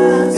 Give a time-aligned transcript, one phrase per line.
[0.00, 0.29] capítulo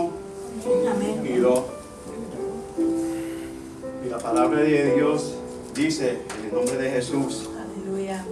[0.00, 1.60] versículo 1 y 2.
[4.04, 5.34] Y la palabra de Dios
[5.74, 8.24] dice, en el nombre de Jesús, Aleluya.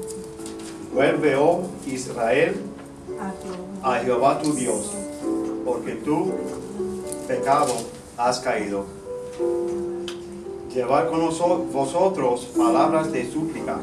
[0.94, 2.56] vuelve, oh Israel,
[3.82, 4.92] a Jehová tu Dios,
[5.64, 6.32] porque tu
[7.26, 7.74] pecado
[8.16, 8.84] has caído.
[10.72, 11.20] Llevar con
[11.72, 13.78] vosotros palabras de súplica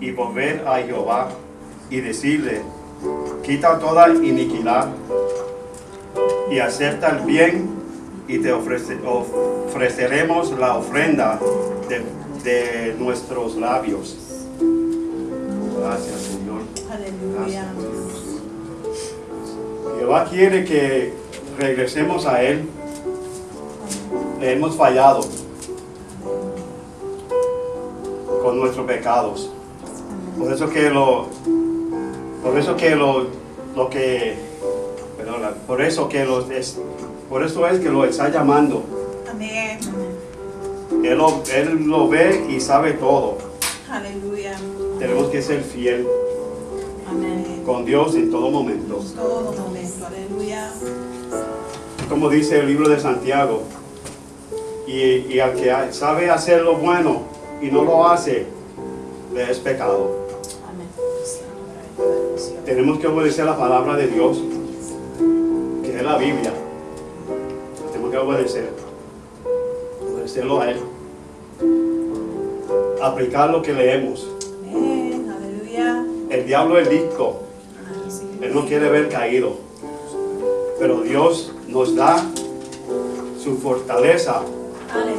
[0.00, 1.30] y volver a Jehová
[1.90, 2.62] y decirle,
[3.42, 4.88] quita toda iniquidad
[6.50, 7.68] y acepta el bien
[8.28, 11.38] y te ofreceremos la ofrenda
[11.88, 14.16] de, nuestros labios.
[15.80, 16.60] Gracias, Señor.
[16.90, 17.64] Aleluya.
[19.98, 21.12] Jehová quiere que
[21.58, 22.68] regresemos a Él.
[24.40, 25.22] Le hemos fallado
[28.42, 29.50] con nuestros pecados.
[30.38, 31.26] Por eso que lo,
[32.44, 33.26] por eso que lo,
[33.74, 34.55] lo que
[35.66, 36.78] por eso que los es,
[37.28, 38.84] por eso es que lo está llamando.
[39.28, 39.78] Amén.
[41.02, 43.38] Él lo, él lo ve y sabe todo.
[43.90, 44.56] Aleluya.
[44.98, 46.06] Tenemos que ser fiel.
[47.08, 47.62] Amén.
[47.64, 49.00] Con Dios en todo momento.
[49.14, 50.06] Todo momento.
[50.06, 50.72] Aleluya.
[52.08, 53.62] Como dice el libro de Santiago.
[54.86, 57.22] Y, y al que sabe hacer lo bueno
[57.60, 58.46] y no lo hace,
[59.34, 60.26] le es pecado.
[60.68, 60.86] Amén.
[62.64, 64.42] Tenemos que obedecer la palabra de Dios
[65.96, 66.52] es la Biblia.
[67.90, 68.70] Tenemos que obedecer.
[70.12, 70.80] Obedecerlo a Él.
[73.02, 74.28] Aplicar lo que leemos.
[76.28, 77.42] El diablo es disco.
[78.40, 79.54] Él no quiere ver caído.
[80.78, 82.16] Pero Dios nos da
[83.42, 84.42] su fortaleza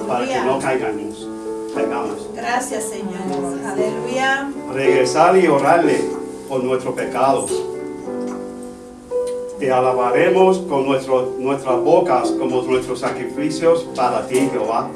[0.07, 1.27] para que no caigamos.
[1.73, 2.30] caigamos.
[2.35, 3.57] Gracias, Señor.
[3.65, 4.51] Aleluya.
[4.73, 6.01] regresar y orarle
[6.47, 7.51] por nuestros pecados.
[9.59, 14.89] Te alabaremos con nuestro- nuestras bocas como nuestros sacrificios para ti, Jehová.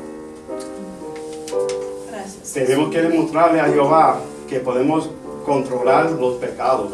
[2.12, 2.54] Gracias.
[2.54, 5.10] Tenemos que demostrarle a Jehová que podemos
[5.46, 6.92] controlar los pecados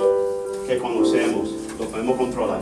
[0.66, 1.54] que conocemos.
[1.78, 2.60] Los podemos controlar.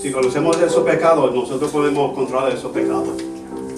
[0.00, 3.08] Si conocemos esos pecados, nosotros podemos controlar esos pecados.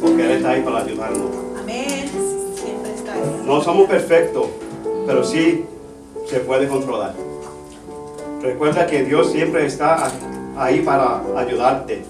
[0.01, 1.27] Porque Él está ahí para ayudarnos.
[1.61, 2.09] Amén.
[2.55, 3.43] Siempre está ahí.
[3.45, 4.47] No somos perfectos,
[5.07, 5.65] pero sí
[6.27, 7.15] se puede controlar.
[8.43, 10.11] Recuerda que Dios siempre está
[10.57, 12.05] ahí para ayudarte.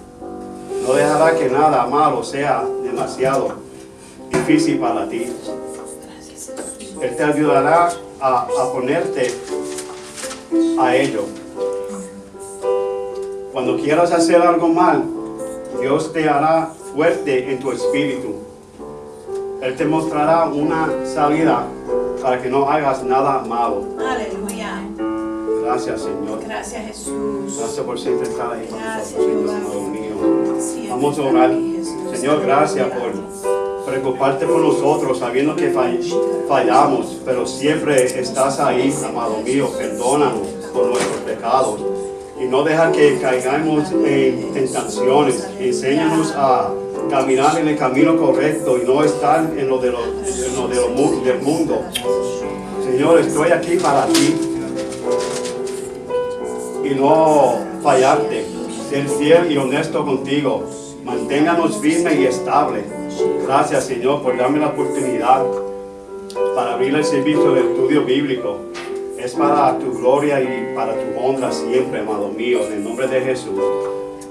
[0.86, 3.54] No dejará que nada malo sea demasiado
[4.30, 5.32] difícil para ti.
[7.00, 7.90] Él te ayudará
[8.20, 9.34] a, a ponerte
[10.78, 11.24] a ello.
[13.52, 15.04] Cuando quieras hacer algo mal,
[15.80, 18.34] Dios te hará fuerte en tu espíritu.
[19.62, 21.66] Él te mostrará una salida
[22.22, 23.84] para que no hagas nada malo.
[23.98, 24.89] Aleluya.
[25.62, 26.40] Gracias, Señor.
[26.44, 27.56] Gracias, Jesús.
[27.58, 30.90] Gracias por siempre estar ahí con nosotros, Señor, mío.
[30.90, 31.50] Vamos a orar.
[32.14, 36.00] Señor, gracias por preocuparte por nosotros, sabiendo que fall-
[36.48, 39.68] fallamos, pero siempre estás ahí, amado mío.
[39.76, 41.80] Perdónanos por nuestros pecados
[42.40, 45.48] y no dejar que caigamos en tentaciones.
[45.58, 46.70] Enséñanos a
[47.10, 50.76] caminar en el camino correcto y no estar en lo, de lo, en lo de
[50.76, 51.82] lo del mundo.
[52.84, 54.36] Señor, estoy aquí para ti
[56.90, 58.44] y no fallarte,
[58.88, 60.64] ser fiel y honesto contigo.
[61.04, 62.84] Manténganos firmes y estables.
[63.46, 65.44] Gracias, Señor, por darme la oportunidad
[66.54, 68.58] para abrir el servicio de estudio bíblico.
[69.19, 73.20] Es para tu gloria y para tu honra siempre, amado mío, en el nombre de
[73.20, 73.60] Jesús.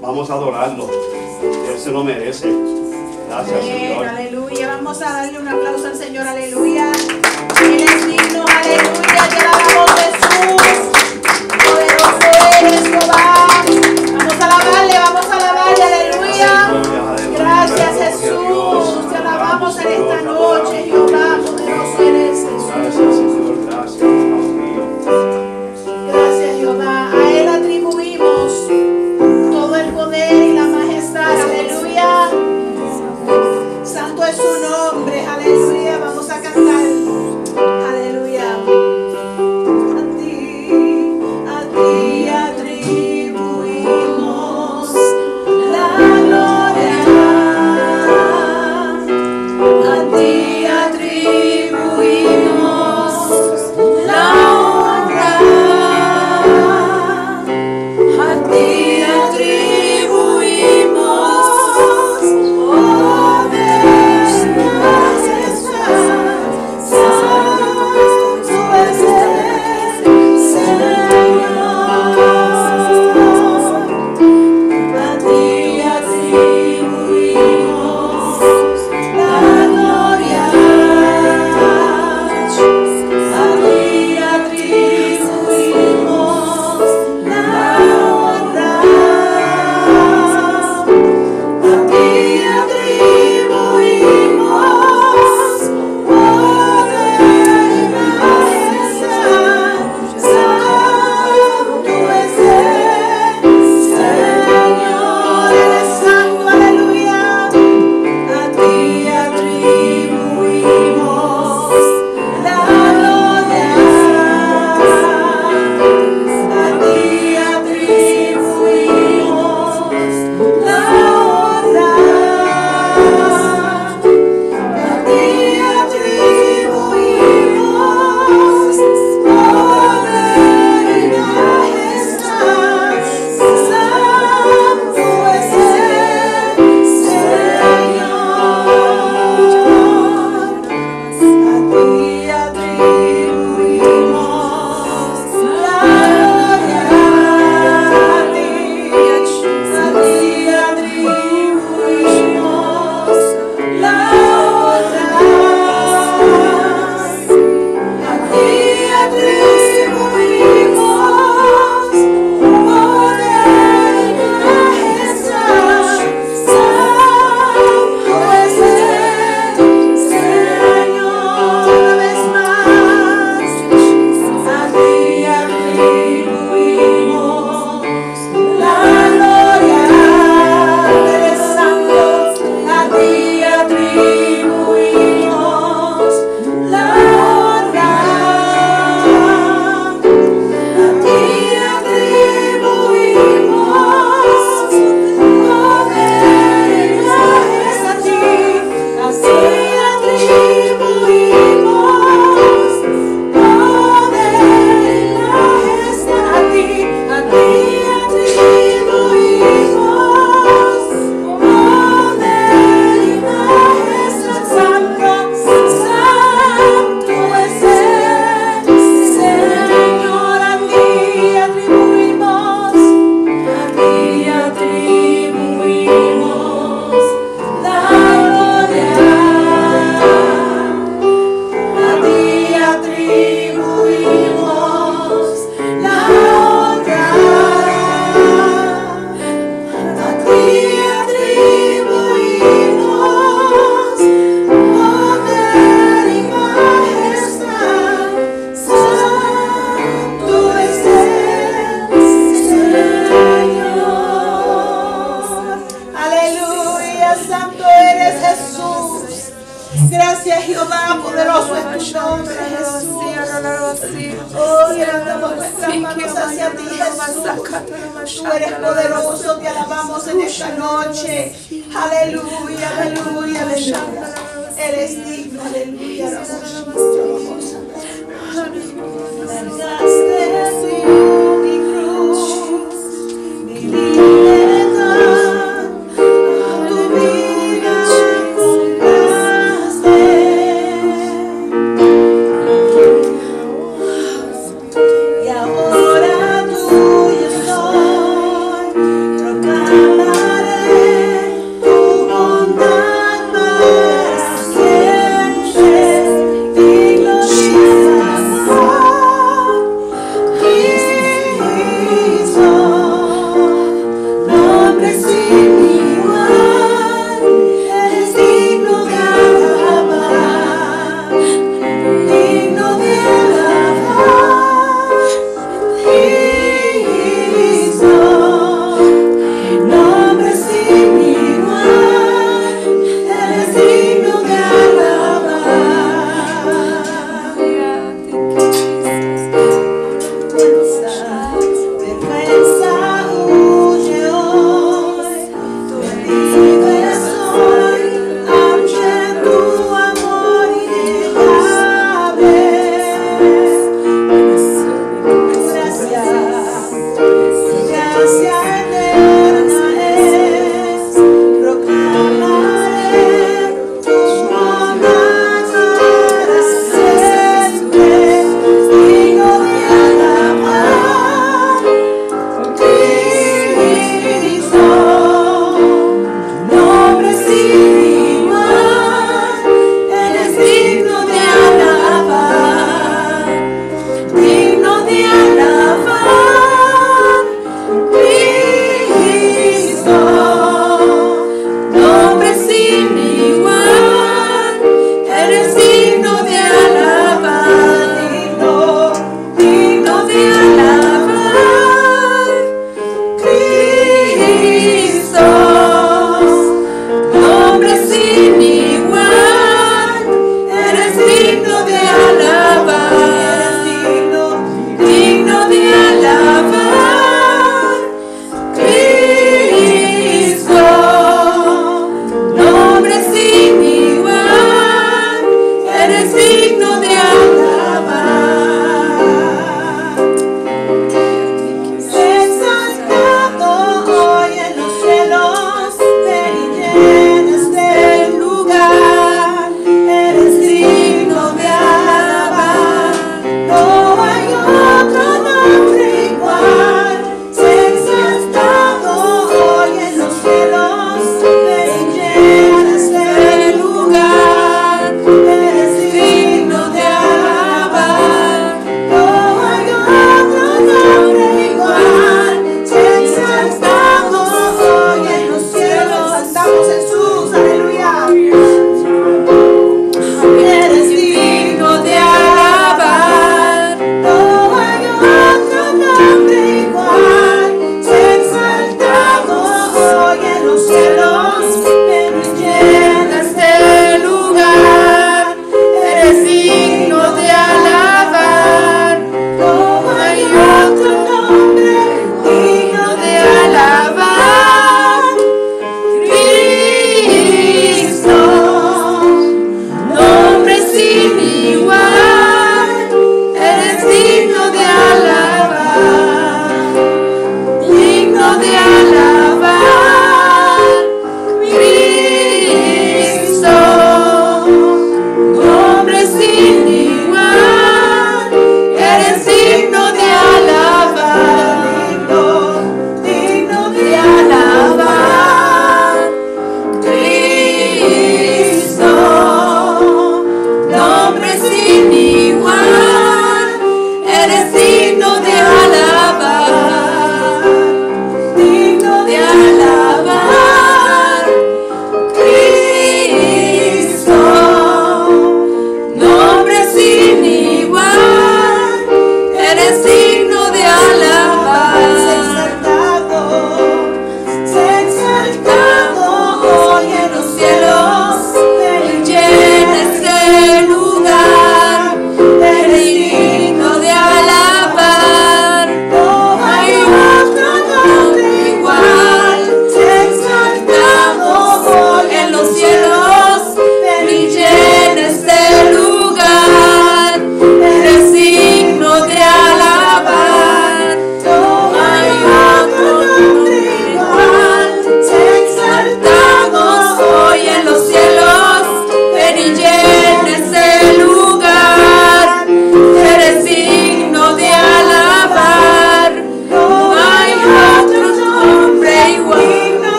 [0.00, 0.88] Vamos a adorarlo.
[1.42, 2.52] Él se lo merece.
[3.28, 4.06] Gracias, Señor.
[4.06, 4.76] aleluya.
[4.76, 6.92] Vamos a darle un aplauso al Señor, aleluya.
[7.62, 9.28] Él es digno, aleluya.
[9.28, 10.89] Te alabamos, Jesús.
[12.90, 13.39] Poderoso eres,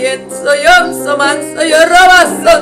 [0.00, 2.60] Yen soyam soman sayarabasan.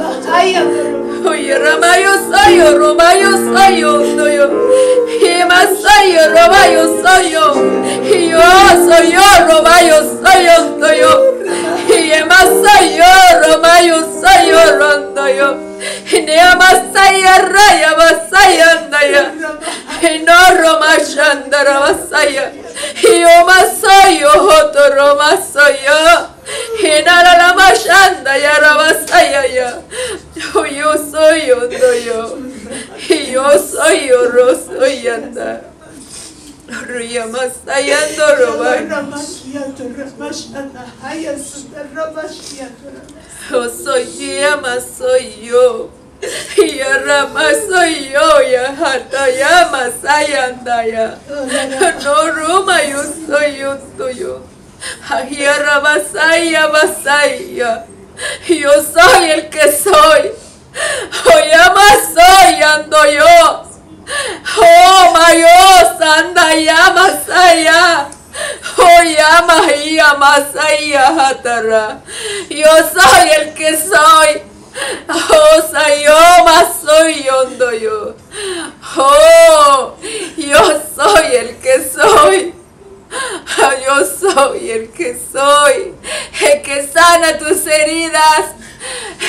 [1.29, 4.47] Oye, Ramayo Sayo, Romayo Sayo, Noyo.
[5.23, 7.47] Hima Sayo, Romayo Sayo.
[8.31, 8.51] Yo
[8.87, 11.13] soy yo, Romayo Sayo, Noyo.
[11.87, 15.68] Hima Sayo, Romayo Sayo, Rondoyo.
[16.27, 19.25] Neama Saya Raya Basaya Naya.
[20.25, 22.53] No Roma Shandara Basaya.
[23.03, 26.39] Yo Masayo, Hoto Roma Sayo.
[26.81, 29.83] Hinara la mashanda ya rabasaya ya.
[30.35, 32.39] Yo soy yo, no yo.
[33.09, 35.61] Yo soy yo, ro soy anda.
[36.89, 38.71] Ruya masaya no roba.
[43.51, 45.91] Yo soy llama soy yo.
[46.57, 51.19] Ya rama soy yo, ya hata ya masaya anda ya.
[52.05, 54.43] No roma yo soy yo tuyo.
[55.09, 57.87] Ahira Basaya Basaya.
[58.49, 60.33] Yo soy el que soy.
[61.25, 63.65] Oyama soy ando yo.
[64.59, 68.18] Oh Mayo Sanda Yama Saya.
[72.51, 74.43] Yo soy el que soy.
[76.83, 78.15] Soy yo.
[78.97, 79.97] Oh,
[80.37, 82.55] yo soy el que soy.
[83.85, 85.95] Yo soy el que soy,
[86.43, 88.45] el que sana tus heridas,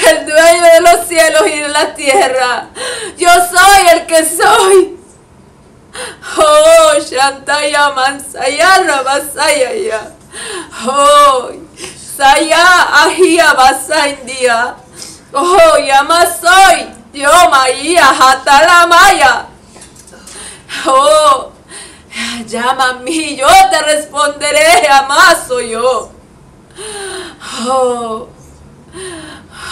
[0.09, 2.69] el dueño de los cielos y de la tierra.
[3.17, 4.98] Yo soy el que soy.
[6.37, 10.13] Oh, Shantaya Mansaya Rabasaya.
[10.85, 11.51] Oh,
[11.97, 14.75] Saya Ahia Basaindia.
[15.33, 16.87] Oh, Yama soy.
[17.13, 19.47] Yo Maía Hatalamaya.
[20.85, 21.51] Oh,
[22.47, 24.87] Llama a mí, yo te responderé,
[25.47, 26.11] soy yo.
[27.67, 28.27] Oh,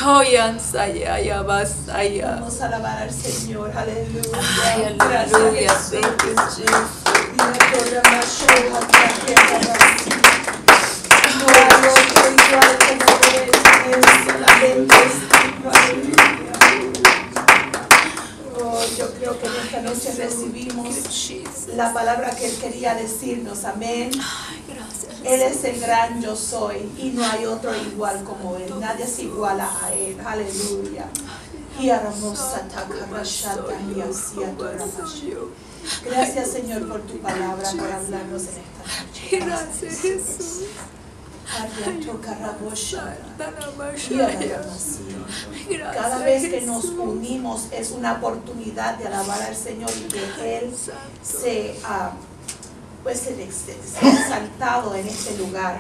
[0.06, 2.36] oh, Yansaya, Yabasaya.
[2.40, 4.40] Vamos a alabar al Señor, aleluya.
[4.64, 6.02] Ay, Gracias, aleluya, Jesús.
[6.02, 6.88] thank you, Jesus.
[7.38, 7.44] No
[18.98, 21.32] Yo creo que en esta noche recibimos
[21.76, 24.12] la palabra que Él quería decirnos, amén.
[25.24, 28.74] Él es el gran yo soy y no hay otro igual como Él.
[28.80, 30.18] Nadie se iguala a Él.
[30.26, 31.06] Aleluya.
[36.04, 39.40] Gracias Señor por tu palabra, por hablarnos en esta noche.
[39.46, 40.64] Gracias, Jesús.
[45.94, 50.74] Cada vez que nos unimos es una oportunidad de alabar al Señor y que Él
[51.24, 52.12] se, ah,
[53.04, 55.80] pues, exaltado en este lugar.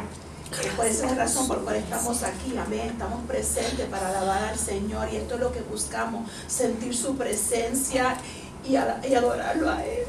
[0.63, 2.87] Eh, por esa razón por la cual estamos aquí, amén.
[2.91, 8.15] Estamos presentes para alabar al Señor y esto es lo que buscamos, sentir su presencia
[8.65, 10.05] y, ala- y adorarlo a Él.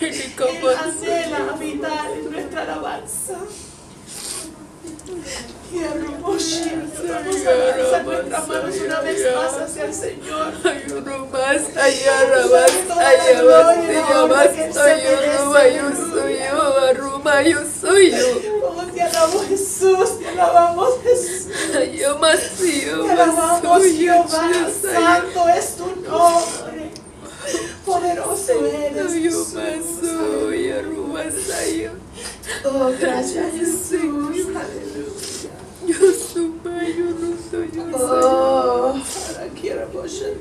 [0.00, 3.38] Él anhela habitar en nuestra alabanza.
[5.72, 6.60] Y hermoso,
[7.08, 10.52] vamos a lanzar nuestras manos una vez más hacia el Señor.
[18.22, 18.57] Oh, te
[19.18, 21.52] alabo Jesús, te alabamos Jesús.
[23.06, 24.50] Te alabamos Jehová,
[24.92, 26.90] santo es tu nombre.
[27.84, 29.54] Poderoso eres Jesús.
[32.64, 34.46] Oh, gracias Jesús.
[34.46, 35.52] Aleluya.
[37.94, 40.36] Oh, ahora quiero worship.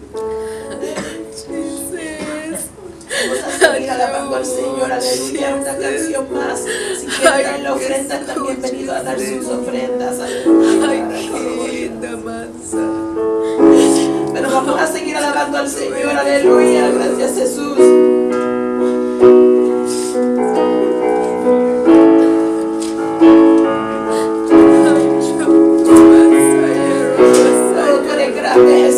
[3.10, 6.66] Vamos a seguir alabando al Señor, aleluya, una canción más.
[7.00, 11.08] Si quieren dar la ofrenda, también venido a dar sus ofrendas, aleluya.
[14.34, 17.78] Pero vamos a seguir alabando al Señor, aleluya, gracias Jesús.
[27.80, 28.97] Oh, tú eres grande Jesús.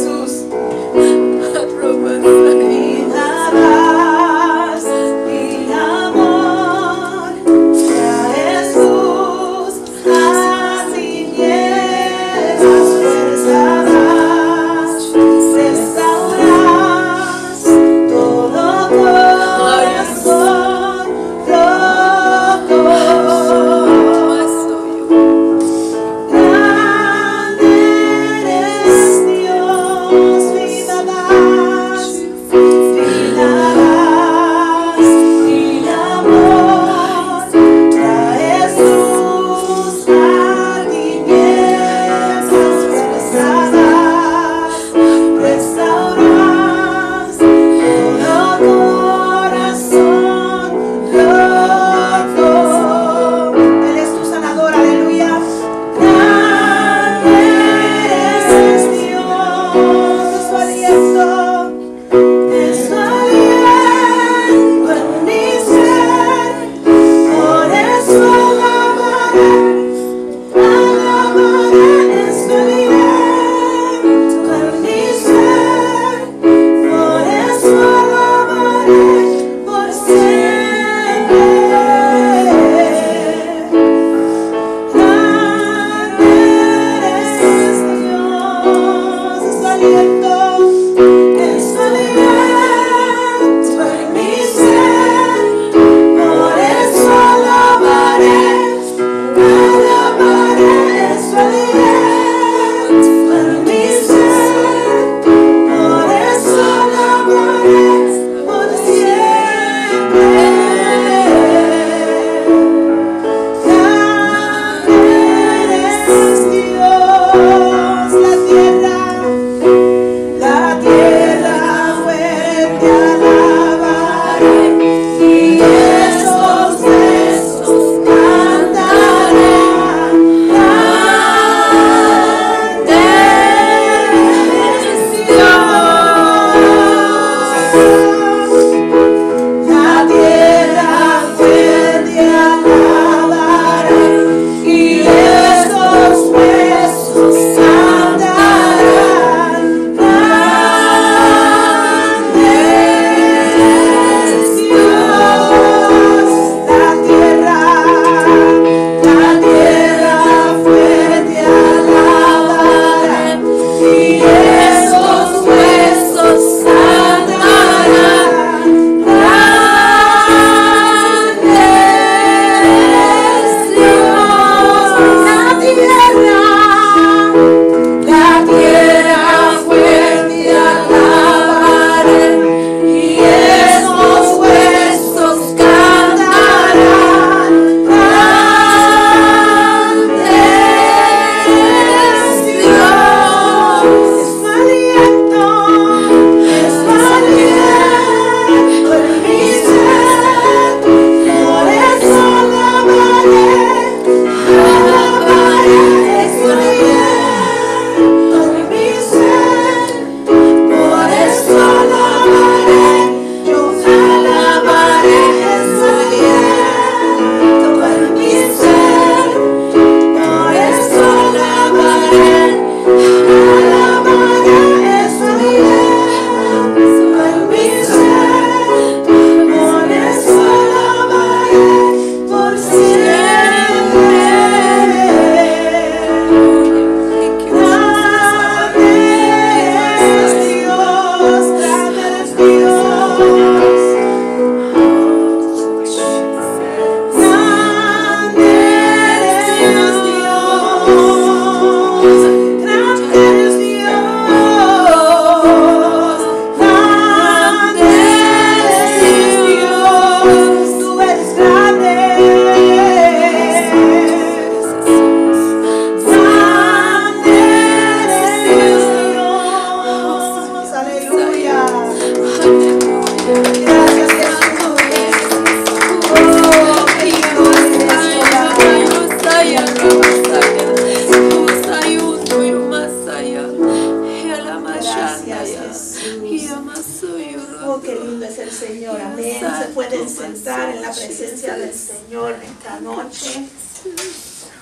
[287.65, 289.01] Oh, qué lindo es el Señor.
[289.01, 289.41] Amén.
[289.59, 293.47] Se pueden sentar en la presencia del Señor esta noche.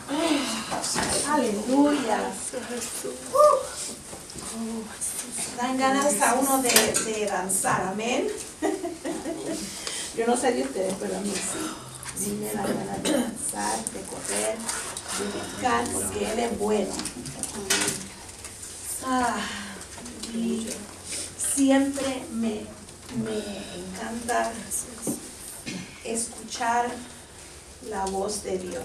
[0.09, 2.19] Oh, aleluya.
[3.33, 4.83] Uh,
[5.57, 7.81] dan ganas a uno de, de danzar.
[7.91, 8.27] Amén.
[10.17, 11.59] Yo no sé de ustedes, pero a mí sí.
[12.17, 16.93] Sí me dan ganas de danzar, de correr, de buscar, porque Él es bueno.
[19.05, 19.37] Ah,
[20.33, 20.67] y
[21.37, 22.61] siempre me,
[23.23, 23.37] me
[23.77, 24.51] encanta
[26.03, 26.89] escuchar
[27.89, 28.83] la voz de Dios.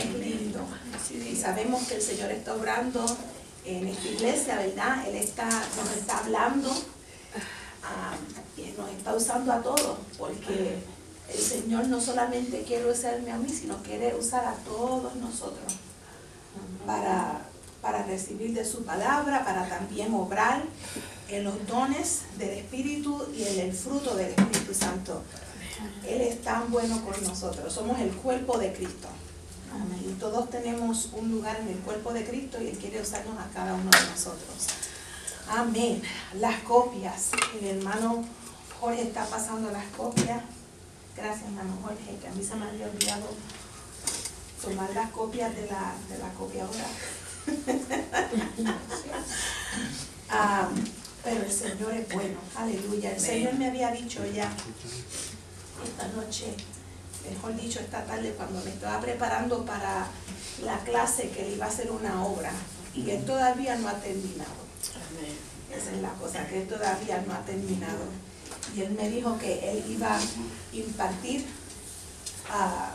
[0.00, 0.66] Es lindo.
[1.12, 3.04] Y sabemos que el Señor está obrando
[3.64, 5.06] en esta iglesia, ¿verdad?
[5.08, 6.70] Él está, nos está hablando
[7.84, 8.16] ah,
[8.56, 10.78] y nos está usando a todos, porque
[11.32, 15.74] el Señor no solamente quiere usarme a mí, sino quiere usar a todos nosotros
[16.86, 17.42] para,
[17.82, 20.62] para recibir de su palabra, para también obrar
[21.28, 25.22] en los dones del Espíritu y en el fruto del Espíritu Santo.
[26.06, 29.08] Él es tan bueno con nosotros, somos el cuerpo de Cristo.
[29.72, 30.02] Amén.
[30.10, 33.48] Y todos tenemos un lugar en el cuerpo de Cristo y Él quiere usarnos a
[33.52, 34.66] cada uno de nosotros.
[35.48, 36.02] Amén.
[36.34, 37.30] Las copias.
[37.60, 38.24] El hermano
[38.80, 40.42] Jorge está pasando las copias.
[41.16, 43.26] Gracias, hermano Jorge, que a mí se me había olvidado
[44.62, 46.86] tomar las copias de la, de la copiadora.
[50.30, 50.68] Ah,
[51.24, 53.12] pero el Señor es bueno, aleluya.
[53.12, 54.52] El Señor me había dicho ya
[55.84, 56.54] esta noche,
[57.28, 60.06] mejor dicho esta tarde, cuando me estaba preparando para
[60.62, 62.52] la clase, que él iba a hacer una obra
[62.94, 64.68] y él todavía no ha terminado.
[65.74, 68.04] Esa es la cosa, que él todavía no ha terminado.
[68.74, 70.20] Y él me dijo que él iba a
[70.72, 71.46] impartir
[72.50, 72.92] ah,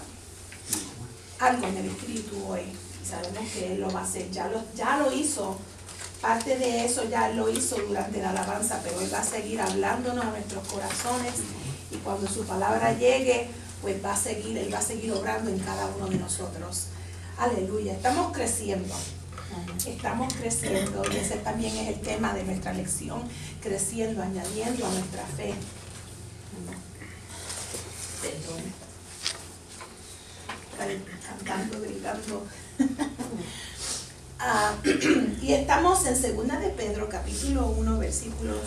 [1.39, 2.63] algo en el espíritu hoy.
[3.07, 4.29] Sabemos que él lo va a hacer.
[4.31, 4.47] Ya
[4.97, 5.57] lo, hizo.
[6.21, 10.23] Parte de eso ya lo hizo durante la alabanza, pero él va a seguir hablándonos
[10.23, 11.33] a nuestros corazones.
[11.91, 13.49] Y cuando su palabra llegue,
[13.81, 16.87] pues va a seguir, él va a seguir obrando en cada uno de nosotros.
[17.37, 17.93] Aleluya.
[17.93, 18.95] Estamos creciendo.
[19.85, 23.21] Estamos creciendo y ese también es el tema de nuestra lección,
[23.61, 25.53] creciendo, añadiendo a nuestra fe.
[28.21, 28.63] Perdón.
[31.27, 32.47] Cantando, gritando.
[34.45, 34.73] Ah,
[35.41, 38.57] y estamos en Segunda de Pedro, capítulo 1, versículos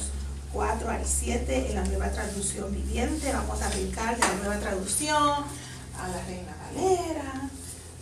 [0.55, 3.31] 4 al 7, en la nueva traducción viviente.
[3.31, 7.51] Vamos a brincar de la nueva traducción a la Reina Valera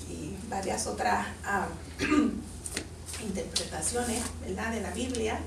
[0.08, 1.66] y varias otras ah,
[3.24, 5.40] interpretaciones, ¿verdad?, de la Biblia.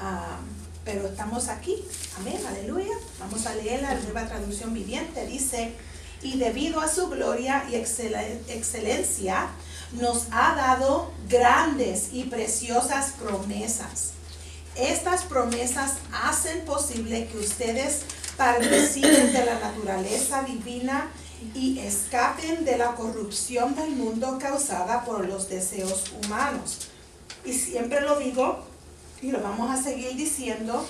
[0.00, 0.38] Ah,
[0.84, 1.84] pero estamos aquí,
[2.18, 2.94] amén, aleluya.
[3.20, 5.24] Vamos a leer la nueva traducción viviente.
[5.26, 5.72] Dice,
[6.20, 9.50] y debido a su gloria y excelen- excelencia,
[9.94, 14.12] nos ha dado grandes y preciosas promesas.
[14.76, 18.02] Estas promesas hacen posible que ustedes
[18.36, 21.10] participen de la naturaleza divina
[21.54, 26.88] y escapen de la corrupción del mundo causada por los deseos humanos.
[27.44, 28.64] Y siempre lo digo
[29.22, 30.84] y lo vamos a seguir diciendo,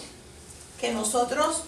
[0.81, 1.63] que nosotros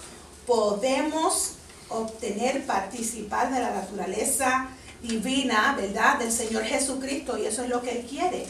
[0.47, 1.53] podemos
[1.89, 4.69] obtener, participar de la naturaleza
[5.03, 6.19] divina, ¿verdad?
[6.19, 8.47] Del Señor Jesucristo y eso es lo que Él quiere.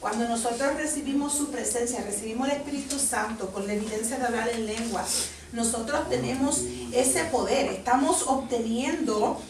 [0.00, 4.66] Cuando nosotros recibimos su presencia, recibimos el Espíritu Santo con la evidencia de hablar en
[4.66, 9.40] lenguas, nosotros tenemos ese poder, estamos obteniendo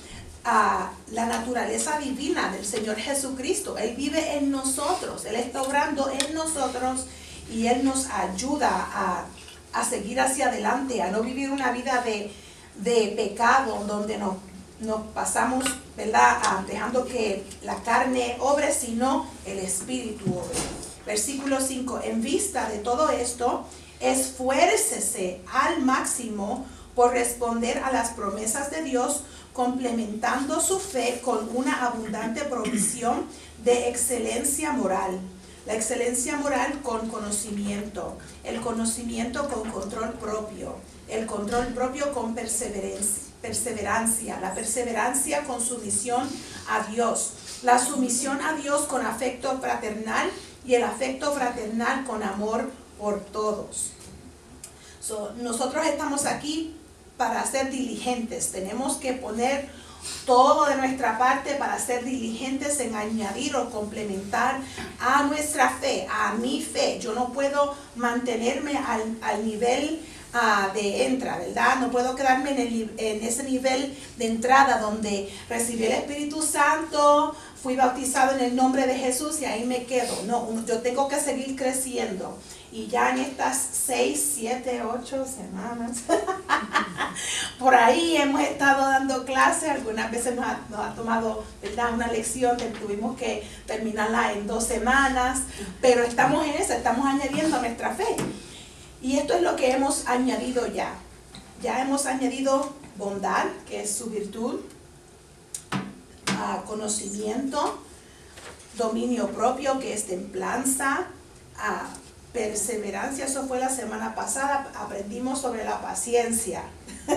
[0.44, 3.76] a la naturaleza divina del Señor Jesucristo.
[3.76, 7.06] Él vive en nosotros, Él está obrando en nosotros
[7.52, 9.26] y Él nos ayuda a,
[9.72, 12.30] a seguir hacia adelante, a no vivir una vida de,
[12.76, 14.37] de pecado donde nos,
[14.80, 15.64] nos pasamos,
[15.96, 16.38] ¿verdad?
[16.44, 20.58] Ah, dejando que la carne obre, sino el Espíritu obre.
[21.06, 23.64] Versículo 5, en vista de todo esto,
[24.00, 31.86] esfuércese al máximo por responder a las promesas de Dios, complementando su fe con una
[31.86, 33.26] abundante provisión
[33.64, 35.18] de excelencia moral.
[35.66, 40.76] La excelencia moral con conocimiento, el conocimiento con control propio,
[41.08, 46.29] el control propio con perseverancia, perseverancia, la perseverancia con sumisión
[46.68, 50.31] a Dios, la sumisión a Dios con afecto fraternal
[50.66, 53.92] y el afecto fraternal con amor por todos.
[55.01, 56.77] So, nosotros estamos aquí
[57.16, 59.68] para ser diligentes, tenemos que poner
[60.25, 64.61] todo de nuestra parte para ser diligentes en añadir o complementar
[65.01, 66.99] a nuestra fe, a mi fe.
[67.01, 70.01] Yo no puedo mantenerme al, al nivel
[70.32, 71.76] ah, de entra, ¿verdad?
[71.80, 77.34] No puedo quedarme en, el en ese nivel de entrada donde recibí el Espíritu Santo,
[77.62, 80.22] fui bautizado en el nombre de Jesús y ahí me quedo.
[80.26, 82.38] No, yo tengo que seguir creciendo.
[82.72, 85.98] Y ya en estas seis, siete, ocho semanas,
[87.58, 91.94] por ahí hemos estado dando clases, algunas veces nos ha, tomado ¿verdad?
[91.94, 95.40] una lección que tuvimos que terminarla en dos semanas,
[95.80, 98.04] pero estamos en eso, estamos añadiendo nuestra fe.
[99.06, 100.92] Y esto es lo que hemos añadido ya.
[101.62, 104.62] Ya hemos añadido bondad, que es su virtud,
[106.66, 107.78] conocimiento,
[108.76, 111.06] dominio propio, que es templanza,
[111.56, 111.86] ah,
[112.32, 116.64] perseverancia, eso fue la semana pasada, aprendimos sobre la paciencia.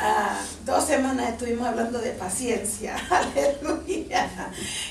[0.00, 4.30] Ah, dos semanas estuvimos hablando de paciencia, aleluya.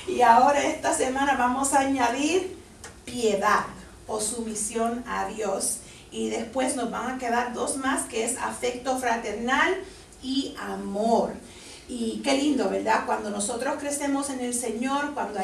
[0.06, 2.58] Y ahora esta semana vamos a añadir
[3.06, 3.64] piedad
[4.08, 5.78] o sumisión a Dios.
[6.10, 9.74] Y después nos van a quedar dos más, que es afecto fraternal
[10.22, 11.32] y amor.
[11.86, 13.04] Y qué lindo, ¿verdad?
[13.06, 15.38] Cuando nosotros crecemos en el Señor, cuando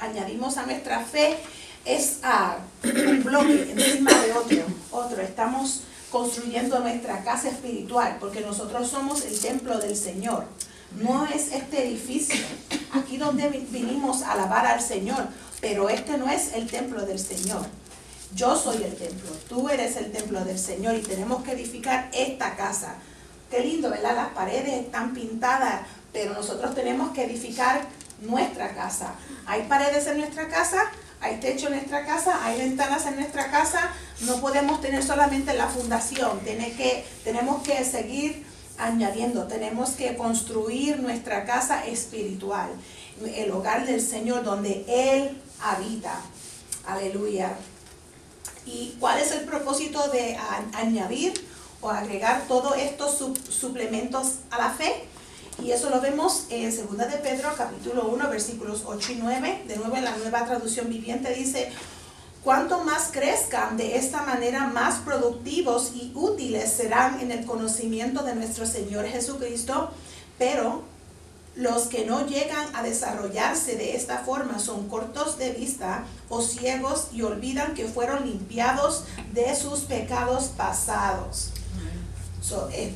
[0.00, 1.38] añadimos a nuestra fe,
[1.84, 5.22] es ah, un bloque encima de otro, otro.
[5.22, 10.44] Estamos construyendo nuestra casa espiritual, porque nosotros somos el templo del Señor.
[11.00, 12.40] No es este edificio,
[12.92, 15.28] aquí donde vi- vinimos a alabar al Señor,
[15.68, 17.66] pero este no es el templo del Señor.
[18.36, 22.54] Yo soy el templo, tú eres el templo del Señor y tenemos que edificar esta
[22.54, 22.94] casa.
[23.50, 24.14] Qué lindo, ¿verdad?
[24.14, 25.80] Las paredes están pintadas,
[26.12, 27.80] pero nosotros tenemos que edificar
[28.20, 29.14] nuestra casa.
[29.44, 30.84] Hay paredes en nuestra casa,
[31.20, 33.90] hay techo en nuestra casa, hay ventanas en nuestra casa.
[34.20, 36.42] No podemos tener solamente la fundación,
[37.24, 38.46] tenemos que seguir
[38.78, 42.68] añadiendo, tenemos que construir nuestra casa espiritual,
[43.34, 46.20] el hogar del Señor donde Él habita.
[46.86, 47.56] Aleluya.
[48.64, 50.36] ¿Y cuál es el propósito de
[50.74, 51.32] añadir
[51.80, 55.04] o agregar todos estos suplementos a la fe?
[55.62, 59.64] Y eso lo vemos en 2 de Pedro capítulo 1 versículos 8 y 9.
[59.66, 61.72] De nuevo en la nueva traducción viviente dice,
[62.44, 68.34] cuanto más crezcan de esta manera, más productivos y útiles serán en el conocimiento de
[68.34, 69.90] nuestro Señor Jesucristo.
[70.38, 70.82] Pero
[71.56, 77.08] los que no llegan a desarrollarse de esta forma son cortos de vista o ciegos
[77.12, 81.52] y olvidan que fueron limpiados de sus pecados pasados.
[82.72, 82.94] Eh,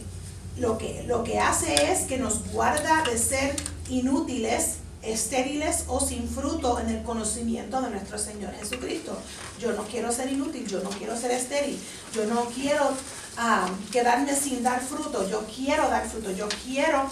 [0.59, 3.57] lo, que, lo que hace es que nos guarda de ser
[3.89, 9.17] inútiles, estériles o sin fruto en el conocimiento de nuestro Señor Jesucristo.
[9.59, 11.79] Yo no quiero ser inútil, yo no quiero ser estéril,
[12.15, 12.91] yo no quiero
[13.39, 17.09] ah, quedarme sin dar fruto, yo quiero dar fruto, yo quiero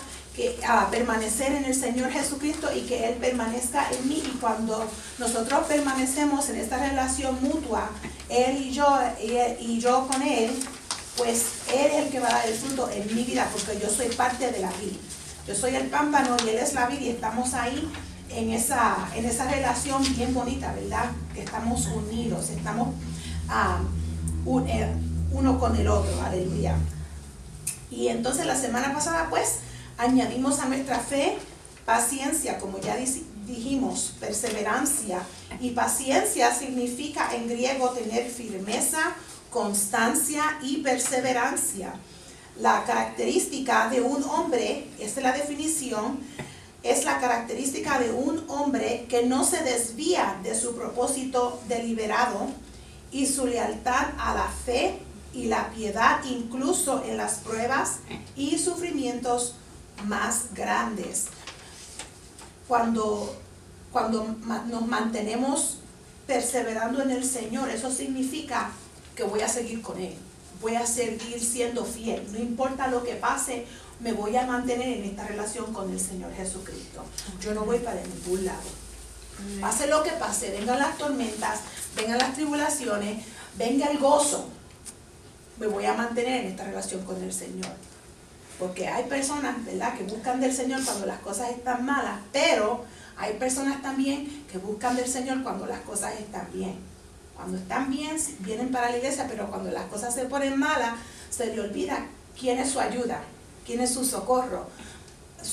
[0.67, 4.23] a permanecer en el Señor Jesucristo y que Él permanezca en mí.
[4.25, 7.91] Y cuando nosotros permanecemos en esta relación mutua,
[8.29, 8.87] Él y yo,
[9.61, 10.51] y, yo con Él,
[11.17, 13.89] pues Él es el que va a dar el fruto en mi vida, porque yo
[13.89, 14.97] soy parte de la vida.
[15.47, 17.91] Yo soy el pámpano y Él es la vida y estamos ahí
[18.31, 21.11] en esa, en esa relación bien bonita, ¿verdad?
[21.35, 22.89] Que estamos unidos, estamos
[23.49, 23.81] ah,
[24.67, 24.95] eh,
[25.33, 26.77] uno con el otro, aleluya.
[27.91, 29.61] Y entonces la semana pasada, pues,
[29.99, 31.37] Añadimos a nuestra fe
[31.85, 32.97] paciencia, como ya
[33.47, 35.21] dijimos, perseverancia.
[35.61, 39.17] Y paciencia significa en griego tener firmeza,
[39.51, 41.95] constancia y perseverancia.
[42.61, 46.21] La característica de un hombre, esta es la definición,
[46.85, 52.47] es la característica de un hombre que no se desvía de su propósito deliberado
[53.11, 55.01] y su lealtad a la fe
[55.35, 57.99] y la piedad incluso en las pruebas
[58.37, 59.57] y sufrimientos
[60.05, 61.27] más grandes.
[62.67, 63.35] Cuando,
[63.93, 64.37] cuando
[64.69, 65.79] nos mantenemos
[66.27, 68.71] perseverando en el Señor, eso significa
[69.15, 70.15] que voy a seguir con Él.
[70.61, 72.27] Voy a seguir siendo fiel.
[72.33, 73.67] No importa lo que pase,
[74.01, 77.05] me voy a mantener en esta relación con el Señor Jesucristo.
[77.41, 78.69] Yo no voy para ningún lado.
[79.61, 81.61] Pase lo que pase, vengan las tormentas,
[81.97, 83.25] vengan las tribulaciones,
[83.57, 84.49] venga el gozo,
[85.59, 87.71] me voy a mantener en esta relación con el Señor.
[88.59, 92.85] Porque hay personas, ¿verdad?, que buscan del Señor cuando las cosas están malas, pero
[93.17, 96.77] hay personas también que buscan del Señor cuando las cosas están bien.
[97.37, 100.95] Cuando están bien, vienen para la iglesia, pero cuando las cosas se ponen malas,
[101.31, 102.07] se le olvida
[102.39, 103.21] quién es su ayuda,
[103.65, 104.67] quién es su socorro.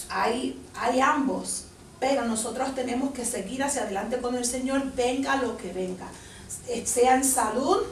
[0.10, 1.66] Hay, hay ambos,
[2.00, 6.08] pero nosotros tenemos que seguir hacia adelante con el Señor, venga lo que venga,
[6.86, 7.84] sea en salud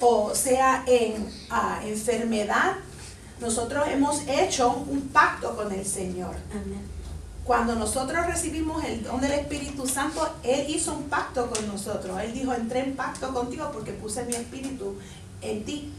[0.00, 2.76] o sea en ah, enfermedad
[3.40, 6.36] nosotros hemos hecho un pacto con el Señor.
[7.44, 12.20] Cuando nosotros recibimos el don del Espíritu Santo, Él hizo un pacto con nosotros.
[12.20, 14.94] Él dijo, entré en pacto contigo porque puse mi espíritu
[15.40, 15.90] en ti.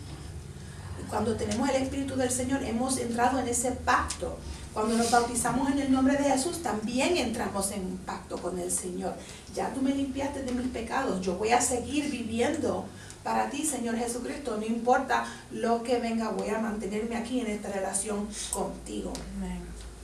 [1.10, 4.38] Cuando tenemos el Espíritu del Señor, hemos entrado en ese pacto.
[4.74, 8.72] Cuando nos bautizamos en el nombre de Jesús, también entramos en un pacto con el
[8.72, 9.16] Señor.
[9.54, 12.86] Ya tú me limpiaste de mis pecados, yo voy a seguir viviendo
[13.24, 14.58] para ti, Señor Jesucristo.
[14.58, 19.14] No importa lo que venga, voy a mantenerme aquí en esta relación contigo.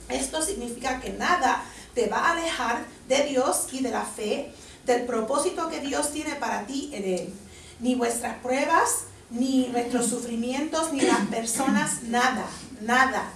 [0.08, 1.62] Esto significa que nada
[1.94, 4.52] te va a alejar de Dios y de la fe,
[4.86, 7.34] del propósito que Dios tiene para ti en Él.
[7.80, 12.46] Ni vuestras pruebas, ni nuestros sufrimientos, ni las personas, nada,
[12.80, 13.30] nada.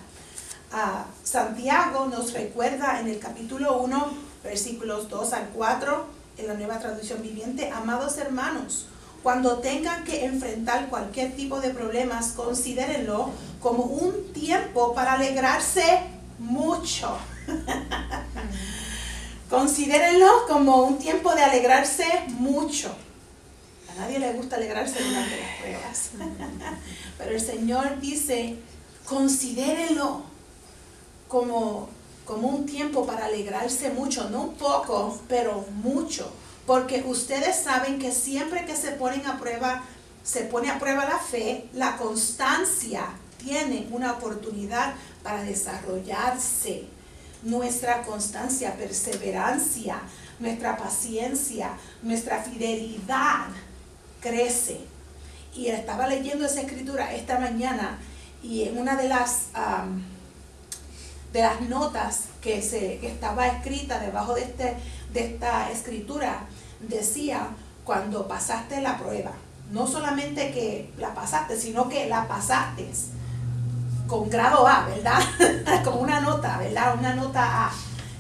[0.72, 4.12] Ah, Santiago nos recuerda en el capítulo 1,
[4.42, 6.06] versículos 2 al 4,
[6.38, 8.86] en la nueva traducción viviente, amados hermanos,
[9.22, 15.84] cuando tengan que enfrentar cualquier tipo de problemas, considérenlo como un tiempo para alegrarse
[16.38, 17.16] mucho.
[19.50, 22.94] considérenlo como un tiempo de alegrarse mucho.
[23.92, 26.10] A nadie le gusta alegrarse durante las pruebas.
[27.18, 28.56] Pero el Señor dice,
[29.04, 30.22] considérenlo
[31.28, 31.88] como,
[32.24, 36.30] como un tiempo para alegrarse mucho, no un poco, pero mucho
[36.66, 39.82] porque ustedes saben que siempre que se ponen a prueba,
[40.22, 43.06] se pone a prueba la fe, la constancia
[43.38, 46.84] tiene una oportunidad para desarrollarse.
[47.42, 50.00] Nuestra constancia, perseverancia,
[50.38, 53.46] nuestra paciencia, nuestra fidelidad
[54.20, 54.80] crece.
[55.54, 57.98] Y estaba leyendo esa escritura esta mañana
[58.42, 59.48] y en una de las
[61.32, 64.76] de las notas que, se, estaba escrita debajo de, este,
[65.12, 66.46] de esta escritura
[66.88, 67.48] decía
[67.84, 69.32] cuando pasaste la prueba.
[69.70, 72.90] No solamente que la pasaste, sino que la pasaste
[74.06, 75.22] con grado A, ¿verdad?
[75.84, 76.98] Como una nota, ¿verdad?
[76.98, 77.72] Una nota A,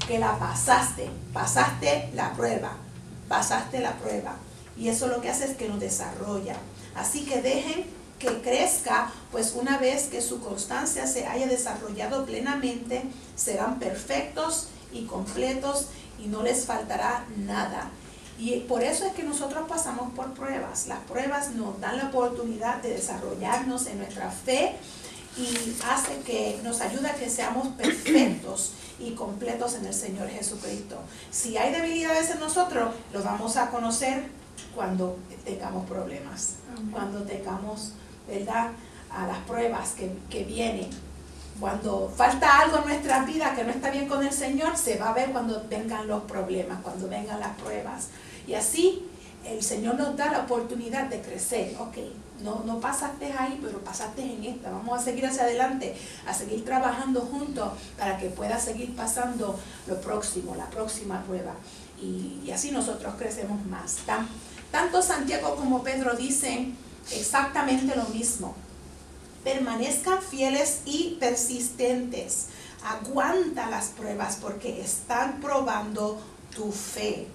[0.06, 2.72] que la pasaste, pasaste la prueba,
[3.28, 4.36] pasaste la prueba.
[4.76, 6.56] Y eso lo que hace es que nos desarrolla.
[6.94, 7.84] Así que dejen
[8.18, 13.02] que crezca, pues una vez que su constancia se haya desarrollado plenamente,
[13.36, 15.88] serán perfectos y completos
[16.18, 17.90] y no les faltará nada.
[18.42, 20.88] Y por eso es que nosotros pasamos por pruebas.
[20.88, 24.74] Las pruebas nos dan la oportunidad de desarrollarnos en nuestra fe
[25.36, 30.96] y hacen que nos ayuda a que seamos perfectos y completos en el Señor Jesucristo.
[31.30, 34.24] Si hay debilidades en nosotros, lo vamos a conocer
[34.74, 36.56] cuando tengamos problemas,
[36.90, 37.92] cuando tengamos,
[38.26, 38.72] ¿verdad?
[39.08, 40.90] A las pruebas que, que vienen.
[41.60, 45.10] Cuando falta algo en nuestra vida que no está bien con el Señor, se va
[45.10, 48.08] a ver cuando vengan los problemas, cuando vengan las pruebas.
[48.46, 49.02] Y así
[49.44, 51.74] el Señor nos da la oportunidad de crecer.
[51.78, 51.96] Ok,
[52.42, 54.70] no, no pasaste ahí, pero pasaste en esta.
[54.70, 55.94] Vamos a seguir hacia adelante,
[56.26, 61.54] a seguir trabajando juntos para que pueda seguir pasando lo próximo, la próxima prueba.
[62.00, 63.96] Y, y así nosotros crecemos más.
[64.06, 64.28] Tan,
[64.70, 66.76] tanto Santiago como Pedro dicen
[67.12, 68.54] exactamente lo mismo.
[69.44, 72.46] Permanezcan fieles y persistentes.
[72.84, 76.20] Aguanta las pruebas porque están probando
[76.54, 77.26] tu fe.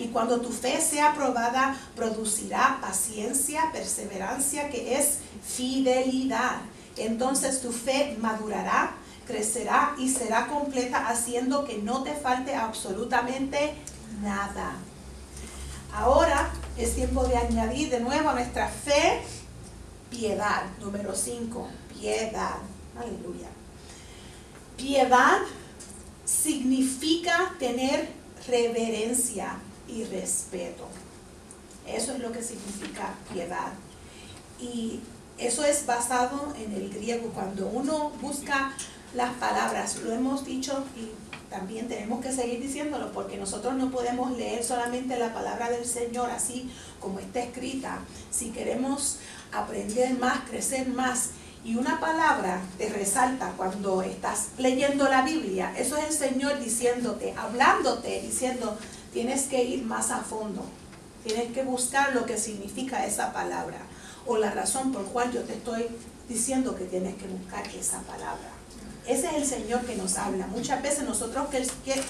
[0.00, 6.62] Y cuando tu fe sea probada, producirá paciencia, perseverancia, que es fidelidad.
[6.96, 8.92] Entonces tu fe madurará,
[9.26, 13.74] crecerá y será completa, haciendo que no te falte absolutamente
[14.22, 14.72] nada.
[15.92, 19.20] Ahora es tiempo de añadir de nuevo a nuestra fe
[20.08, 20.62] piedad.
[20.80, 21.68] Número 5,
[22.00, 22.56] piedad.
[22.98, 23.48] Aleluya.
[24.78, 25.40] Piedad
[26.24, 28.08] significa tener
[28.48, 29.58] reverencia
[29.90, 30.86] y respeto.
[31.86, 33.72] Eso es lo que significa piedad.
[34.60, 35.00] Y
[35.38, 37.30] eso es basado en el griego.
[37.30, 38.72] Cuando uno busca
[39.14, 41.10] las palabras, lo hemos dicho y
[41.50, 46.30] también tenemos que seguir diciéndolo porque nosotros no podemos leer solamente la palabra del Señor
[46.30, 46.70] así
[47.00, 47.98] como está escrita.
[48.30, 49.18] Si queremos
[49.52, 51.30] aprender más, crecer más,
[51.62, 57.34] y una palabra te resalta cuando estás leyendo la Biblia, eso es el Señor diciéndote,
[57.36, 58.78] hablándote, diciendo,
[59.12, 60.64] tienes que ir más a fondo,
[61.24, 63.78] tienes que buscar lo que significa esa palabra
[64.26, 65.86] o la razón por cual yo te estoy
[66.28, 68.50] diciendo que tienes que buscar esa palabra.
[69.06, 70.46] Ese es el Señor que nos habla.
[70.46, 71.48] Muchas veces nosotros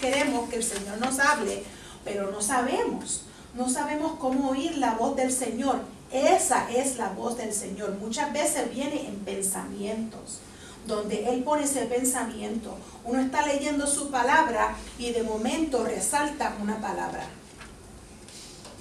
[0.01, 1.63] queremos que el Señor nos hable,
[2.05, 3.23] pero no sabemos.
[3.55, 5.81] No sabemos cómo oír la voz del Señor.
[6.13, 7.97] Esa es la voz del Señor.
[8.01, 10.41] Muchas veces viene en pensamientos,
[10.87, 12.77] donde Él pone ese pensamiento.
[13.05, 17.25] Uno está leyendo su palabra y de momento resalta una palabra.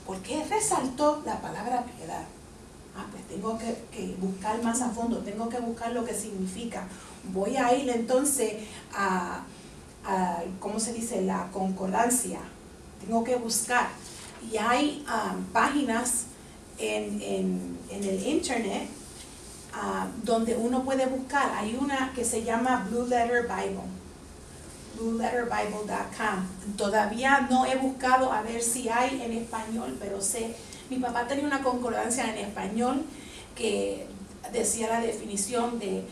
[0.06, 2.24] ¿Por qué resaltó la palabra piedad?
[2.98, 6.88] Ah, pues tengo que, buscar más a fondo, tengo que buscar lo que significa.
[7.32, 8.56] Voy a ir entonces
[8.94, 9.44] a,
[10.60, 11.22] ¿cómo se dice?
[11.22, 12.40] La concordancia.
[13.00, 13.88] Tengo que buscar.
[14.52, 16.26] Y hay um, páginas
[16.78, 18.90] en, en, el internet
[19.74, 21.52] uh, donde uno puede buscar.
[21.56, 24.00] Hay una que se llama Blue Letter Bible.
[25.00, 26.76] BlueLetterBible.com.
[26.78, 30.56] Todavía no he buscado a ver si hay en español, pero sé.
[30.90, 33.04] Mi papá tenía una concordancia en español
[33.56, 34.08] que
[34.52, 36.04] decía la definición de,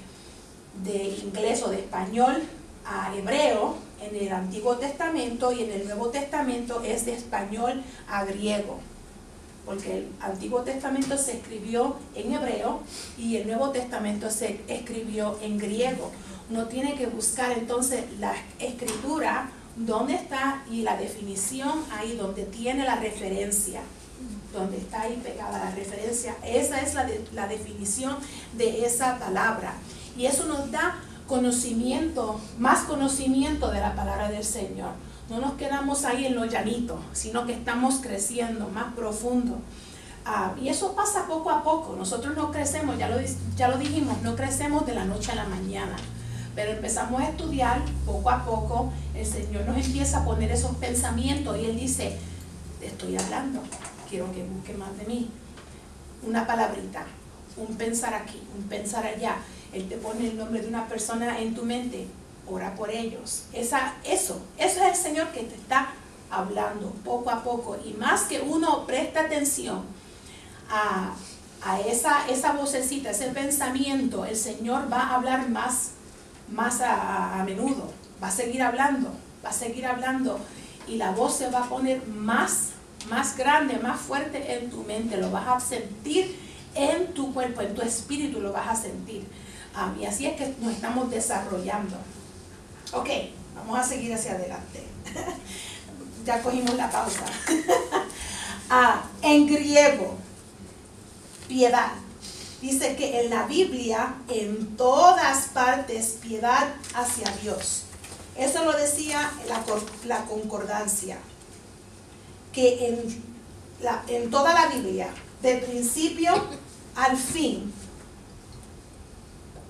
[0.83, 2.43] de inglés o de español
[2.85, 8.23] a hebreo en el Antiguo Testamento y en el Nuevo Testamento es de español a
[8.25, 8.79] griego,
[9.67, 12.79] porque el Antiguo Testamento se escribió en hebreo
[13.17, 16.09] y el Nuevo Testamento se escribió en griego.
[16.49, 22.85] Uno tiene que buscar entonces la escritura, dónde está y la definición ahí, donde tiene
[22.85, 23.81] la referencia,
[24.53, 26.37] donde está ahí pegada la referencia.
[26.45, 28.15] Esa es la, la definición
[28.53, 29.73] de esa palabra.
[30.17, 34.91] Y eso nos da conocimiento, más conocimiento de la palabra del Señor.
[35.29, 39.59] No nos quedamos ahí en lo llanito, sino que estamos creciendo más profundo.
[40.25, 41.95] Ah, y eso pasa poco a poco.
[41.95, 43.17] Nosotros no crecemos, ya lo,
[43.55, 45.95] ya lo dijimos, no crecemos de la noche a la mañana.
[46.55, 48.91] Pero empezamos a estudiar poco a poco.
[49.13, 52.17] El Señor nos empieza a poner esos pensamientos y Él dice,
[52.79, 53.61] te estoy hablando,
[54.09, 55.29] quiero que busque más de mí.
[56.23, 57.05] Una palabrita,
[57.57, 59.37] un pensar aquí, un pensar allá.
[59.73, 62.07] Él te pone el nombre de una persona en tu mente,
[62.49, 63.43] ora por ellos.
[63.53, 65.89] Esa, eso, eso es el Señor que te está
[66.29, 67.77] hablando poco a poco.
[67.83, 69.83] Y más que uno presta atención
[70.69, 71.13] a,
[71.63, 75.91] a esa, esa vocecita, ese pensamiento, el Señor va a hablar más,
[76.51, 77.91] más a, menudo.
[78.21, 79.11] va a seguir hablando,
[79.43, 80.39] va a seguir hablando
[80.87, 82.69] y la voz se va a poner más,
[83.09, 86.39] más grande, más fuerte en tu mente, lo vas a sentir
[86.75, 89.27] en tu cuerpo, en tu espíritu lo vas a sentir.
[89.75, 91.97] Ah, y así es que nos estamos desarrollando.
[92.93, 93.09] Ok,
[93.55, 94.83] vamos a seguir hacia adelante.
[96.25, 97.25] ya cogimos la pausa.
[98.69, 100.17] Ah, en griego,
[101.47, 101.93] piedad.
[102.61, 107.83] Dice que en la Biblia, en todas partes, piedad hacia Dios.
[108.35, 109.63] Eso lo decía la,
[110.03, 111.17] la concordancia.
[112.51, 113.23] Que en,
[113.81, 115.07] la, en toda la Biblia,
[115.41, 116.33] de principio
[116.95, 117.71] al fin,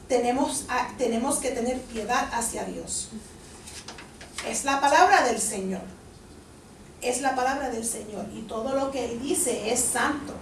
[0.08, 0.66] tenemos,
[0.98, 3.10] tenemos que tener piedad hacia Dios.
[4.48, 5.82] Es la palabra del Señor.
[7.02, 8.26] Es la palabra del Señor.
[8.34, 10.34] Y todo lo que Él dice es santo.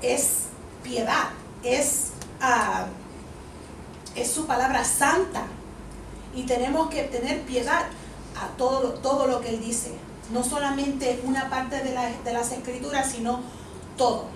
[0.00, 0.44] Es
[0.82, 1.30] piedad.
[1.62, 2.10] Es,
[2.40, 2.86] ah,
[4.14, 5.44] es su palabra santa.
[6.34, 7.86] Y tenemos que tener piedad
[8.40, 9.92] a todo, todo lo que Él dice.
[10.32, 11.94] No solamente una parte de,
[12.24, 13.40] de las escrituras, sino
[13.96, 14.26] todo.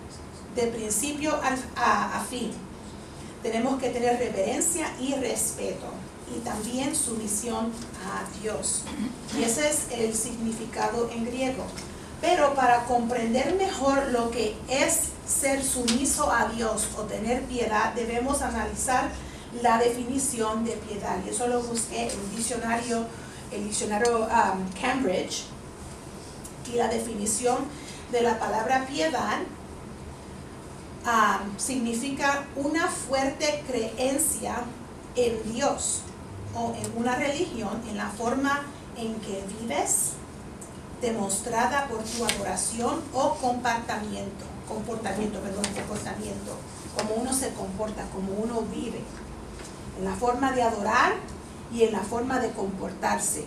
[0.55, 1.39] De principio
[1.77, 2.66] a, a fin.
[3.47, 5.87] Tenemos que tener reverencia y respeto
[6.37, 7.71] y también sumisión
[8.05, 8.83] a Dios.
[9.39, 11.63] Y ese es el significado en griego.
[12.21, 18.43] Pero para comprender mejor lo que es ser sumiso a Dios o tener piedad, debemos
[18.43, 19.11] analizar
[19.63, 21.17] la definición de piedad.
[21.25, 23.07] Y eso lo busqué en el diccionario,
[23.53, 25.45] el diccionario um, Cambridge.
[26.73, 27.59] Y la definición
[28.11, 29.39] de la palabra piedad
[31.07, 34.57] um, significa una fuerte creencia
[35.15, 36.03] en Dios
[36.55, 38.63] o en una religión, en la forma
[38.97, 40.13] en que vives,
[41.01, 46.57] demostrada por tu adoración o comportamiento, comportamiento, perdón, comportamiento,
[46.97, 49.03] como uno se comporta, como uno vive,
[49.99, 51.15] en la forma de adorar
[51.73, 53.45] y en la forma de comportarse.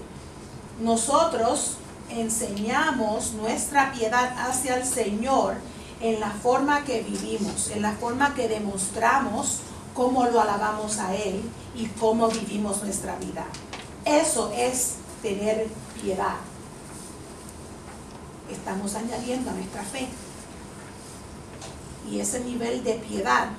[0.80, 1.78] Nosotros
[2.10, 5.56] enseñamos nuestra piedad hacia el Señor
[6.02, 9.60] en la forma que vivimos, en la forma que demostramos
[9.94, 11.42] cómo lo alabamos a Él
[11.76, 13.46] y cómo vivimos nuestra vida.
[14.06, 15.68] Eso es tener
[16.02, 16.38] piedad.
[18.50, 20.08] Estamos añadiendo a nuestra fe.
[22.10, 23.50] Y ese nivel de piedad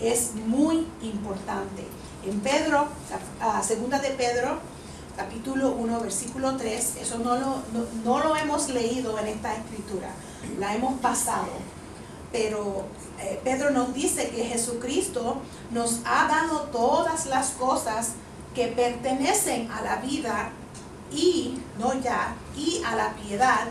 [0.00, 1.86] es muy importante.
[2.24, 2.88] En Pedro,
[3.40, 4.58] la segunda de Pedro,
[5.16, 7.56] capítulo 1, versículo 3, eso no lo,
[8.04, 10.10] no lo hemos leído en esta escritura,
[10.58, 11.48] la hemos pasado,
[12.32, 12.84] pero
[13.20, 15.38] eh, Pedro nos dice que Jesucristo
[15.70, 18.12] nos ha dado todas las cosas
[18.54, 20.50] que pertenecen a la vida
[21.10, 23.68] y, no ya, y a la piedad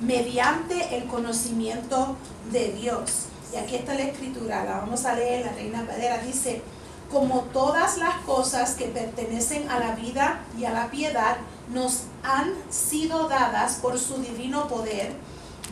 [0.00, 2.16] mediante el conocimiento
[2.50, 3.26] de Dios.
[3.52, 6.62] Y aquí está la escritura, la vamos a leer, la Reina Padera dice,
[7.10, 11.36] como todas las cosas que pertenecen a la vida y a la piedad
[11.70, 15.12] nos han sido dadas por su divino poder,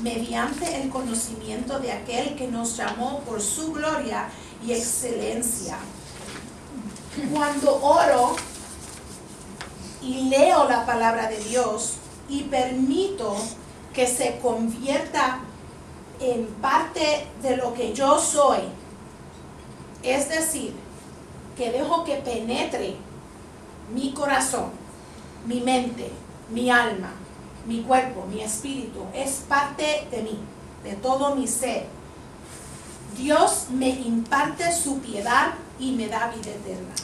[0.02, 4.28] mediante el conocimiento de aquel que nos llamó por su gloria
[4.64, 5.78] y excelencia.
[7.32, 8.36] Cuando oro
[10.02, 11.94] y leo la palabra de Dios
[12.28, 13.36] y permito
[13.92, 15.40] que se convierta
[16.20, 18.60] en parte de lo que yo soy,
[20.02, 20.74] es decir,
[21.56, 22.96] que dejo que penetre
[23.92, 24.70] mi corazón,
[25.46, 26.10] mi mente,
[26.50, 27.12] mi alma,
[27.66, 30.38] mi cuerpo, mi espíritu, es parte de mí,
[30.84, 31.86] de todo mi ser.
[33.16, 36.94] Dios me imparte su piedad y me da vida eterna.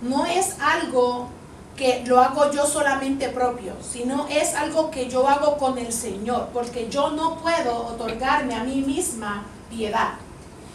[0.00, 1.28] No es algo
[1.76, 6.50] que lo hago yo solamente propio, sino es algo que yo hago con el Señor,
[6.52, 10.14] porque yo no puedo otorgarme a mí misma piedad.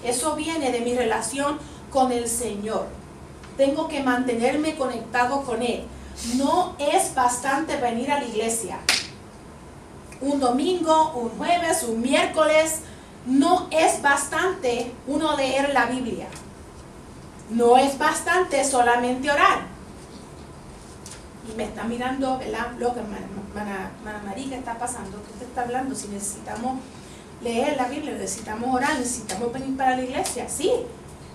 [0.03, 1.57] Eso viene de mi relación
[1.89, 2.88] con el Señor.
[3.57, 5.84] Tengo que mantenerme conectado con Él.
[6.36, 8.78] No es bastante venir a la iglesia.
[10.22, 12.80] Un domingo, un jueves, un miércoles.
[13.26, 16.28] No es bastante uno leer la Biblia.
[17.49, 19.61] No es bastante solamente orar.
[21.49, 22.74] Y me está mirando, ¿verdad?
[22.78, 23.01] Lo que
[24.26, 25.22] María está pasando.
[25.24, 25.95] ¿Qué usted está hablando?
[25.95, 26.80] Si necesitamos
[27.41, 30.47] leer la Biblia, necesitamos orar, necesitamos venir para la iglesia.
[30.49, 30.72] Sí,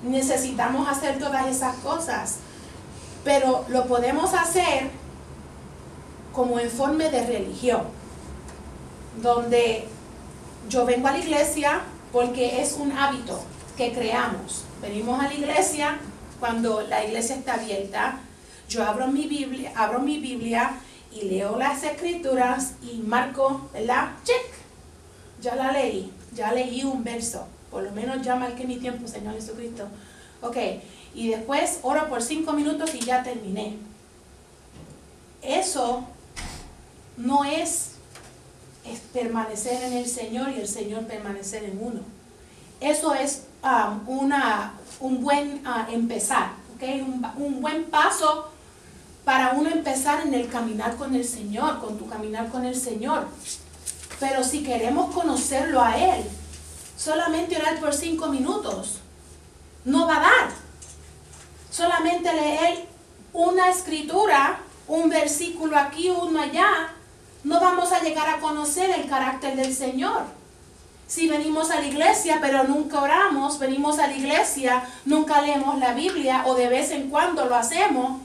[0.03, 2.37] necesitamos hacer todas esas cosas.
[3.25, 4.91] Pero lo podemos hacer
[6.33, 7.83] como en forma de religión,
[9.23, 9.87] donde
[10.69, 13.41] yo vengo a la iglesia porque es un hábito
[13.77, 14.65] que creamos.
[14.83, 15.99] Venimos a la iglesia
[16.41, 18.19] cuando la iglesia está abierta.
[18.69, 20.73] Yo abro mi Biblia, abro mi Biblia
[21.13, 24.13] y leo las escrituras y marco, ¿verdad?
[24.25, 24.53] Check.
[25.41, 27.47] Ya la leí, ya leí un verso.
[27.71, 29.87] Por lo menos ya marqué mi tiempo, Señor Jesucristo.
[30.41, 30.57] Ok,
[31.15, 33.77] y después oro por cinco minutos y ya terminé.
[35.43, 36.05] eso
[37.17, 37.91] no es,
[39.13, 42.01] permanecer en el Señor y el Señor permanecer en uno.
[42.81, 46.83] Eso es um, una, un buen uh, empezar, ¿ok?
[47.07, 48.51] Un, un buen paso
[49.25, 53.27] para uno empezar en el caminar con el Señor, con tu caminar con el Señor.
[54.21, 56.25] Pero si queremos conocerlo a Él,
[56.97, 58.99] solamente orar por cinco minutos
[59.85, 60.64] no va a dar.
[61.75, 62.87] Solamente leer
[63.33, 66.93] una escritura, un versículo aquí, uno allá,
[67.43, 70.23] no vamos a llegar a conocer el carácter del Señor.
[71.09, 75.95] Si venimos a la iglesia pero nunca oramos, venimos a la iglesia, nunca leemos la
[75.95, 78.21] Biblia o de vez en cuando lo hacemos,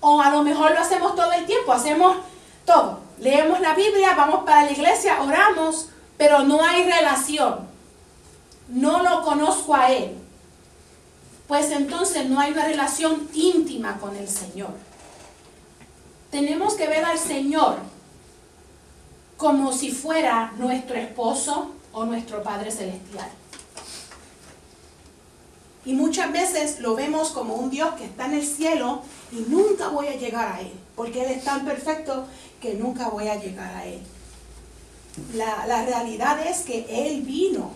[0.00, 2.16] o a lo mejor lo hacemos todo el tiempo, hacemos
[2.64, 2.98] todo.
[3.20, 7.60] Leemos la Biblia, vamos para la iglesia, oramos, pero no hay relación.
[8.66, 10.18] No lo conozco a Él.
[11.48, 14.74] Pues entonces no hay una relación íntima con el Señor.
[16.30, 17.78] Tenemos que ver al Señor
[19.38, 23.30] como si fuera nuestro esposo o nuestro Padre Celestial.
[25.86, 29.00] Y muchas veces lo vemos como un Dios que está en el cielo
[29.32, 32.26] y nunca voy a llegar a Él, porque Él es tan perfecto
[32.60, 34.00] que nunca voy a llegar a Él.
[35.32, 37.70] La, la realidad es que Él vino,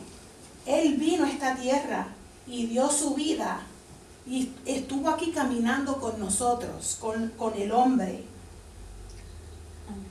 [0.66, 2.08] Él vino a esta tierra
[2.52, 3.62] y dio su vida
[4.26, 8.24] y estuvo aquí caminando con nosotros, con, con el hombre,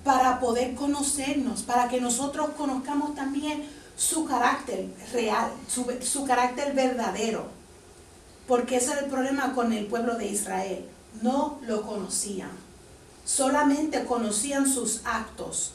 [0.03, 3.63] para poder conocernos, para que nosotros conozcamos también
[3.95, 7.45] su carácter real, su, su carácter verdadero.
[8.47, 10.89] Porque ese era el problema con el pueblo de Israel.
[11.21, 12.49] No lo conocían.
[13.23, 15.73] Solamente conocían sus actos,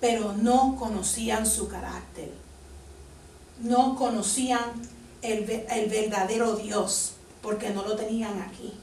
[0.00, 2.32] pero no conocían su carácter.
[3.60, 4.72] No conocían
[5.22, 8.74] el, verdadero Dios, porque no lo tenían aquí.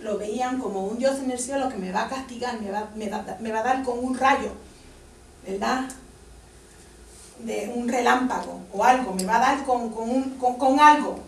[0.00, 2.90] Lo veían como un Dios en el cielo que me va a castigar, me va,
[2.94, 4.50] me va, a dar con un rayo,
[5.46, 5.88] ¿verdad?
[7.38, 11.20] De un relámpago o algo, me va a dar con, con, con algo.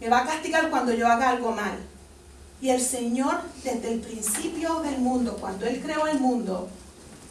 [0.00, 1.78] Me va a castigar cuando yo haga algo mal.
[2.60, 6.68] Y el Señor, desde el principio del mundo, cuando Él creó el mundo,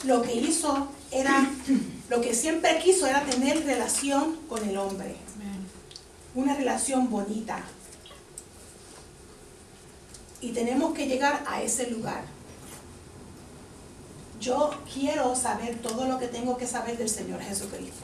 [0.04, 1.50] lo que hizo era,
[2.10, 5.16] lo que siempre quiso era tener relación con el hombre.
[6.36, 7.60] Una relación bonita.
[10.42, 12.24] Y tenemos que llegar a ese lugar.
[14.40, 18.04] Yo quiero saber todo lo que tengo que saber del Señor Jesucristo.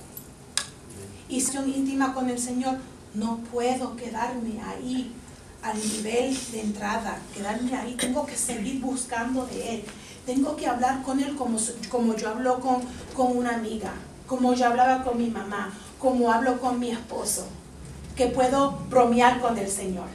[1.28, 2.78] Y si son íntima con el Señor,
[3.14, 5.14] no puedo quedarme ahí
[5.62, 9.84] al nivel de entrada, quedarme ahí, tengo que seguir buscando de Él,
[10.26, 11.58] tengo que hablar con Él como,
[11.90, 12.82] como yo hablo con,
[13.16, 13.92] con una amiga,
[14.26, 17.48] como yo hablaba con mi mamá, como hablo con mi esposo,
[18.20, 20.08] que puedo bromear con el Señor.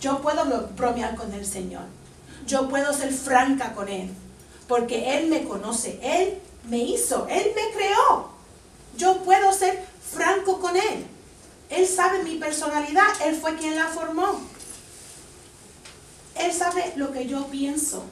[0.00, 0.44] Yo puedo
[0.76, 1.84] bromear con el Señor.
[2.48, 4.10] Yo puedo ser franca con Él,
[4.66, 8.30] porque Él me conoce, Él me hizo, Él me creó.
[8.96, 11.06] Yo puedo ser franco con Él.
[11.70, 14.40] Él sabe mi personalidad, Él fue quien la formó.
[16.34, 18.02] Él sabe lo que yo pienso.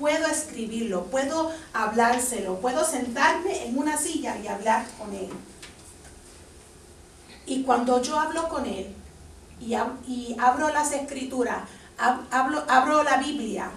[0.00, 5.30] Puedo escribirlo, puedo hablárselo, puedo sentarme en una silla y hablar con Él.
[7.46, 8.94] Y cuando yo hablo con Él
[9.60, 9.74] y,
[10.38, 11.62] abro las escrituras,
[12.30, 13.70] hablo, abro la Biblia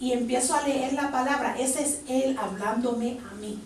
[0.00, 3.60] y empiezo a leer la palabra, ese es Él hablándome a mí.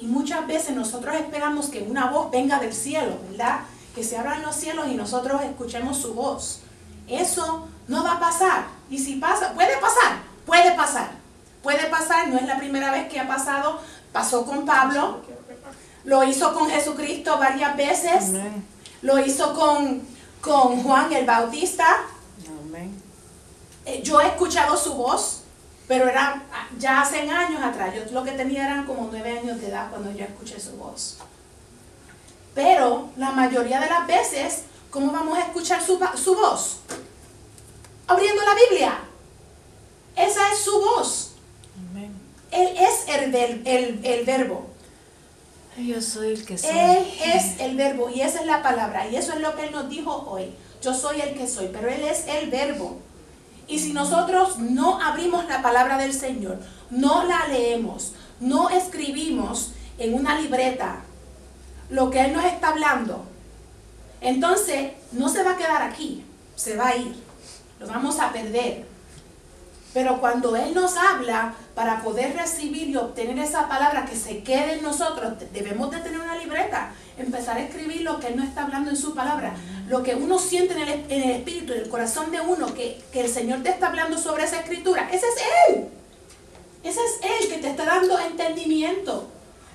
[0.00, 3.60] Y muchas veces nosotros esperamos que una voz venga del cielo, ¿verdad?
[3.94, 6.60] Que se abran los cielos y nosotros escuchemos su voz.
[7.08, 8.66] Eso no va a pasar.
[8.90, 11.22] Y si pasa, puede pasar, puede pasar.
[11.62, 13.78] Puede pasar, no es la primera vez que ha pasado.
[14.12, 15.22] Pasó con Pablo,
[16.04, 18.64] lo hizo con Jesucristo varias veces, Amén.
[19.02, 20.02] lo hizo con,
[20.40, 21.86] con Juan el Bautista.
[22.66, 23.00] Amén.
[23.84, 25.40] Eh, Yo he escuchado su voz,
[25.88, 26.42] pero era
[26.78, 27.94] ya hace años atrás.
[27.94, 31.18] Yo lo que tenía eran como nueve años de edad cuando yo escuché su voz.
[32.54, 36.78] Pero la mayoría de las veces, ¿cómo vamos a escuchar su, su voz?
[38.06, 38.98] Abriendo la Biblia.
[40.16, 41.30] Esa es su voz.
[41.90, 42.12] Amén.
[42.50, 44.66] Él es el, ver- el, el verbo.
[45.76, 46.70] Yo soy el que soy.
[46.70, 49.08] Él es el verbo y esa es la palabra.
[49.08, 50.52] Y eso es lo que Él nos dijo hoy.
[50.82, 52.98] Yo soy el que soy, pero Él es el verbo.
[53.68, 56.58] Y si nosotros no abrimos la palabra del Señor,
[56.90, 61.00] no la leemos, no escribimos en una libreta
[61.88, 63.24] lo que Él nos está hablando,
[64.20, 67.14] entonces no se va a quedar aquí, se va a ir,
[67.80, 68.86] lo vamos a perder.
[69.92, 74.74] Pero cuando Él nos habla, para poder recibir y obtener esa palabra que se quede
[74.74, 78.64] en nosotros, debemos de tener una libreta, empezar a escribir lo que Él nos está
[78.64, 79.54] hablando en su palabra.
[79.88, 83.02] lo que uno siente en el, en el espíritu, en el corazón de uno, que,
[83.12, 85.34] que el Señor te está hablando sobre esa escritura, ese es
[85.68, 85.88] Él.
[86.82, 89.28] Ese es Él que te está dando entendimiento,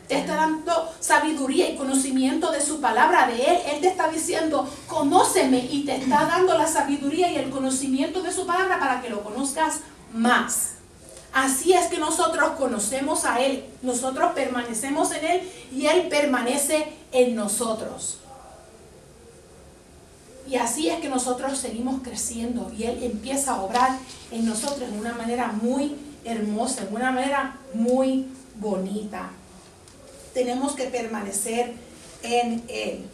[0.08, 3.58] te está dando sabiduría y conocimiento de su palabra, de Él.
[3.74, 8.32] Él te está diciendo, conóceme y te está dando la sabiduría y el conocimiento de
[8.32, 9.82] su palabra para que lo conozcas
[10.14, 10.77] más.
[11.38, 17.36] Así es que nosotros conocemos a Él, nosotros permanecemos en Él y Él permanece en
[17.36, 18.18] nosotros.
[20.50, 24.00] Y así es que nosotros seguimos creciendo y Él empieza a obrar
[24.32, 28.26] en nosotros de una manera muy hermosa, de una manera muy
[28.56, 29.30] bonita.
[30.34, 31.76] Tenemos que permanecer
[32.24, 33.06] en Él.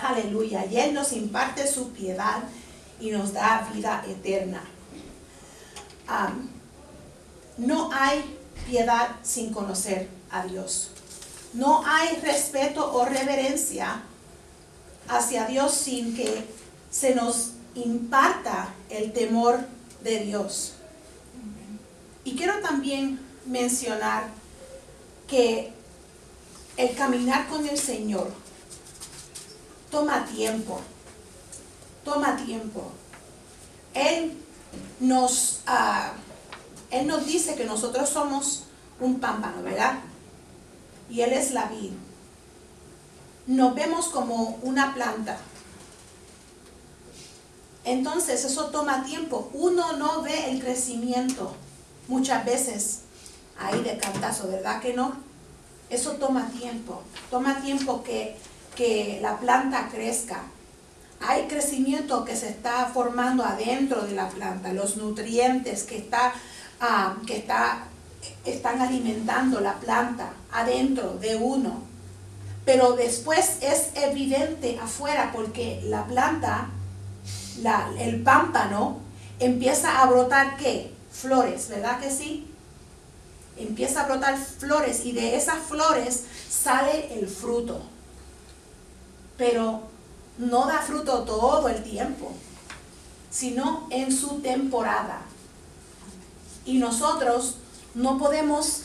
[0.00, 0.66] Aleluya.
[0.66, 2.42] Y Él nos imparte su piedad
[2.98, 4.64] y nos da vida eterna.
[6.08, 6.55] Am,
[7.56, 10.90] no hay piedad sin conocer a Dios.
[11.52, 14.02] No hay respeto o reverencia
[15.08, 16.44] hacia Dios sin que
[16.90, 19.60] se nos imparta el temor
[20.02, 20.74] de Dios.
[22.24, 24.28] Y quiero también mencionar
[25.28, 25.72] que
[26.76, 28.30] el caminar con el Señor
[29.90, 30.80] toma tiempo,
[32.04, 32.92] toma tiempo.
[33.94, 34.36] Él
[35.00, 36.12] nos, ah,
[36.90, 38.64] él nos dice que nosotros somos
[39.00, 39.98] un pámpano, ¿verdad?
[41.10, 41.92] Y Él es la vid.
[43.46, 45.38] Nos vemos como una planta.
[47.84, 49.50] Entonces eso toma tiempo.
[49.52, 51.54] Uno no ve el crecimiento
[52.08, 53.00] muchas veces
[53.58, 55.16] ahí de cantazo, ¿verdad que no?
[55.88, 57.02] Eso toma tiempo.
[57.30, 58.36] Toma tiempo que,
[58.74, 60.42] que la planta crezca.
[61.20, 66.34] Hay crecimiento que se está formando adentro de la planta, los nutrientes que, está,
[66.80, 67.84] ah, que está,
[68.44, 71.82] están alimentando la planta adentro de uno.
[72.64, 76.68] Pero después es evidente afuera porque la planta,
[77.62, 78.98] la- el pámpano,
[79.38, 80.92] empieza a brotar qué?
[81.12, 82.46] Flores, ¿verdad que sí?
[83.56, 87.80] Empieza a brotar flores y de esas flores sale el fruto.
[89.38, 89.82] Pero
[90.38, 92.32] no da fruto todo el tiempo,
[93.30, 95.20] sino en su temporada.
[96.66, 97.56] Y nosotros
[97.94, 98.82] no podemos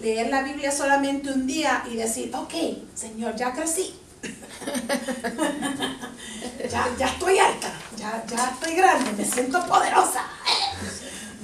[0.00, 2.52] leer la Biblia solamente un día y decir, ok,
[2.94, 3.94] Señor, ya crecí.
[6.70, 10.24] ya, ya estoy alta, ya, ya estoy grande, me siento poderosa.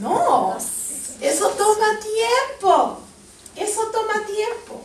[0.01, 0.57] No,
[1.21, 3.01] eso toma tiempo.
[3.57, 4.83] Eso toma tiempo.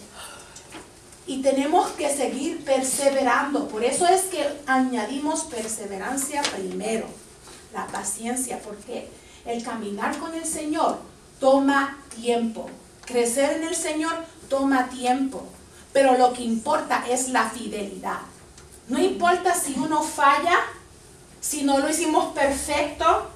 [1.27, 3.67] Y tenemos que seguir perseverando.
[3.67, 7.07] Por eso es que añadimos perseverancia primero.
[7.73, 9.09] La paciencia, porque
[9.45, 10.99] el caminar con el Señor
[11.39, 12.69] toma tiempo.
[13.05, 14.13] Crecer en el Señor
[14.49, 15.45] toma tiempo.
[15.93, 18.19] Pero lo que importa es la fidelidad.
[18.87, 20.57] No importa si uno falla,
[21.39, 23.29] si no lo hicimos perfecto,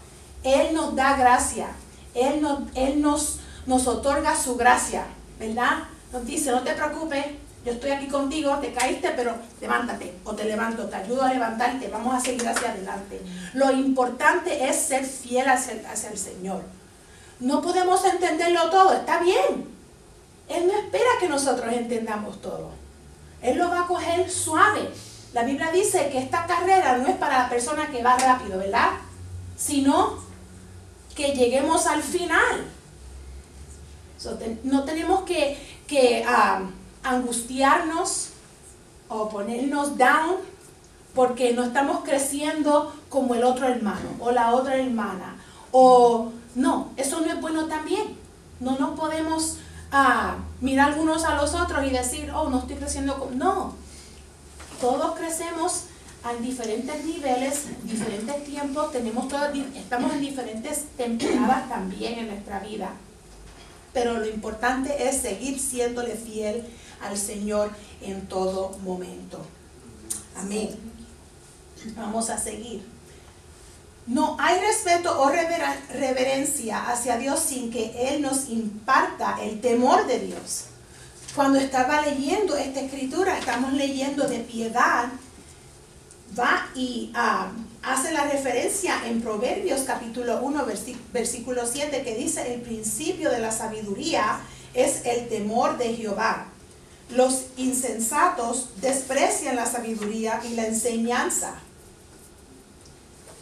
[0.43, 1.67] Él nos da gracia.
[2.13, 2.45] Él
[2.75, 5.05] Él nos, nos otorga su gracia,
[5.39, 5.83] ¿verdad?
[6.11, 7.25] Nos dice, no te preocupes,
[7.69, 11.87] yo estoy aquí contigo, te caíste, pero levántate o te levanto, te ayudo a levantarte,
[11.87, 13.21] vamos a seguir hacia adelante.
[13.53, 15.75] Lo importante es ser fiel hacia,
[16.09, 16.63] el Señor.
[17.39, 19.67] No podemos entenderlo todo, está bien.
[20.47, 22.71] Él no espera que nosotros entendamos todo.
[23.43, 24.89] Él lo va a coger suave.
[25.33, 28.93] La Biblia dice que esta carrera no es para la persona que va rápido, ¿verdad?
[29.55, 30.17] Sino
[31.15, 32.65] que lleguemos al final.
[34.63, 35.55] No tenemos que,
[35.87, 36.63] que, ah,
[37.03, 38.29] angustiarnos
[39.07, 40.35] o ponernos down
[41.15, 45.35] porque no estamos creciendo como el otro hermano o la otra hermana.
[45.71, 48.17] O no, eso no es bueno también.
[48.59, 49.57] No nos podemos
[49.91, 53.17] ah, mirar unos a los otros y decir, oh, no estoy creciendo.
[53.17, 53.31] como-".
[53.35, 53.73] No,
[54.79, 55.85] todos crecemos
[56.23, 62.59] a diferentes niveles, diferentes tiempos, tenemos todas, di- estamos en diferentes temporadas también en nuestra
[62.59, 62.91] vida.
[63.93, 66.65] Pero lo importante es seguir siéndole fiel
[67.01, 67.71] al Señor
[68.01, 69.45] en todo momento.
[70.35, 70.69] Amén.
[71.95, 72.83] Vamos a seguir.
[74.07, 80.19] No hay respeto o reverencia hacia Dios sin que Él nos imparta el temor de
[80.19, 80.65] Dios.
[81.35, 85.09] Cuando estaba leyendo esta escritura, estamos leyendo de piedad,
[86.37, 87.51] va y ah,
[87.83, 93.39] hace la referencia en Proverbios capítulo 1, versi- versículo 7, que dice, el principio de
[93.39, 94.39] la sabiduría
[94.73, 96.47] es el temor de Jehová.
[97.09, 101.55] Los insensatos desprecian la sabiduría y la enseñanza.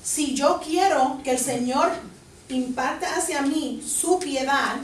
[0.03, 1.91] Si yo quiero que el Señor
[2.49, 4.77] imparta hacia mí su piedad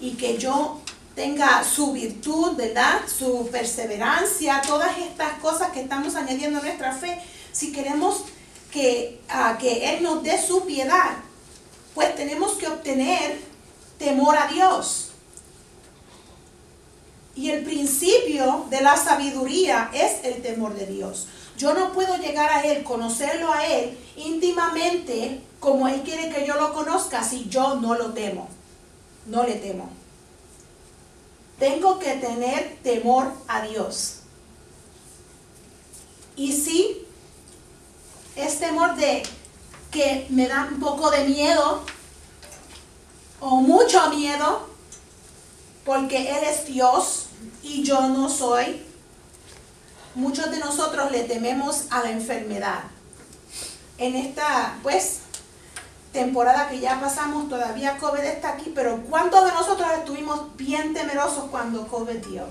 [0.00, 0.80] y que yo
[1.14, 3.00] tenga su virtud, ¿verdad?
[3.08, 7.18] Su perseverancia, todas estas cosas que estamos añadiendo a nuestra fe.
[7.50, 8.22] Si queremos
[8.70, 11.16] que, ah, que Él nos dé su piedad,
[11.94, 13.40] pues tenemos que obtener
[13.98, 15.07] temor a Dios.
[17.38, 21.28] Y el principio de la sabiduría es el temor de Dios.
[21.56, 26.56] Yo no puedo llegar a Él, conocerlo a Él íntimamente como Él quiere que yo
[26.56, 28.48] lo conozca si yo no lo temo.
[29.26, 29.88] No le temo.
[31.60, 34.22] Tengo que tener temor a Dios.
[36.34, 37.06] Y si
[38.34, 39.22] es temor de
[39.92, 41.84] que me da un poco de miedo
[43.38, 44.68] o mucho miedo
[45.84, 47.27] porque Él es Dios
[47.62, 48.84] y yo no soy.
[50.14, 52.84] Muchos de nosotros le tememos a la enfermedad.
[53.98, 55.20] En esta, pues,
[56.12, 61.44] temporada que ya pasamos, todavía COVID está aquí, pero ¿cuántos de nosotros estuvimos bien temerosos
[61.50, 62.44] cuando COVID dio?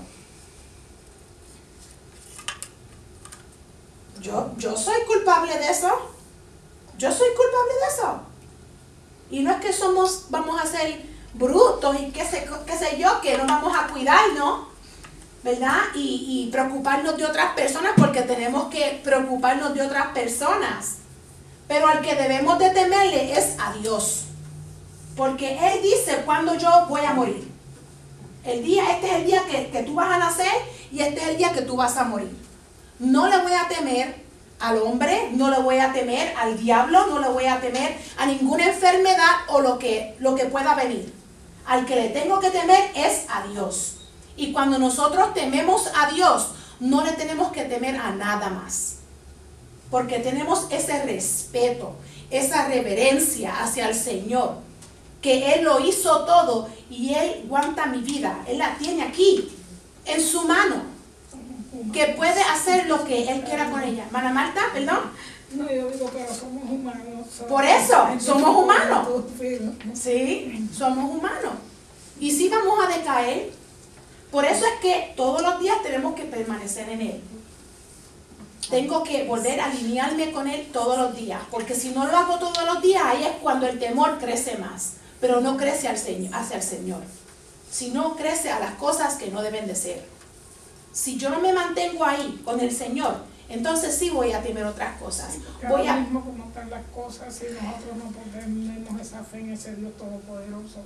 [4.20, 5.90] Yo, yo soy culpable de eso.
[6.96, 8.20] Yo soy culpable de eso.
[9.30, 11.02] Y no es que somos, vamos a ser
[11.34, 14.67] brutos y qué sé, yo, que no vamos a cuidarnos,
[15.42, 15.80] ¿verdad?
[15.94, 20.96] Y, preocuparnos de otras personas porque tenemos que preocuparnos de otras personas.
[21.66, 24.24] Pero al que debemos de temerle es a Dios.
[25.16, 27.46] Porque Él dice cuando yo voy a morir.
[28.44, 30.52] El día, este es el día que, que tú vas a nacer
[30.90, 32.34] y este es el día que tú vas a morir.
[32.98, 34.14] No le voy a temer
[34.60, 38.26] al hombre, no le voy a temer al diablo, no le voy a temer a
[38.26, 41.12] ninguna enfermedad o lo que, lo que pueda venir.
[41.66, 43.97] Al que le tengo que temer es a Dios.
[44.38, 48.94] Y cuando nosotros tememos a Dios, no le tenemos que temer a nada más.
[49.90, 51.96] Porque tenemos ese respeto,
[52.30, 54.56] esa reverencia hacia el Señor.
[55.20, 58.44] Que Él lo hizo todo y Él aguanta mi vida.
[58.46, 59.50] Él la tiene aquí,
[60.06, 60.98] en su mano
[61.92, 64.06] que puede hacer lo que él quiera con ella.
[64.10, 64.98] Mana Marta, perdón.
[65.52, 67.26] No, yo digo, pero somos humanos.
[67.48, 69.08] Por eso, somos humanos.
[69.94, 71.54] Sí, somos humanos.
[72.20, 73.52] Y si vamos a decaer,
[74.30, 77.20] por eso es que todos los días tenemos que permanecer en Él.
[78.70, 82.38] Tengo que volver a alinearme con Él todos los días, porque si no lo hago
[82.38, 86.34] todos los días, ahí es cuando el temor crece más, pero no crece al Señor,
[86.34, 87.00] hacia el Señor,
[87.70, 90.18] sino crece a las cosas que no deben de ser
[90.98, 93.18] si yo no me mantengo ahí con el Señor,
[93.48, 95.36] entonces sí voy a temer otras cosas.
[95.68, 99.52] Voy Ahora a, mismo como están las cosas, si nosotros no ponemos esa fe en
[99.52, 100.80] ese Dios Todopoderoso,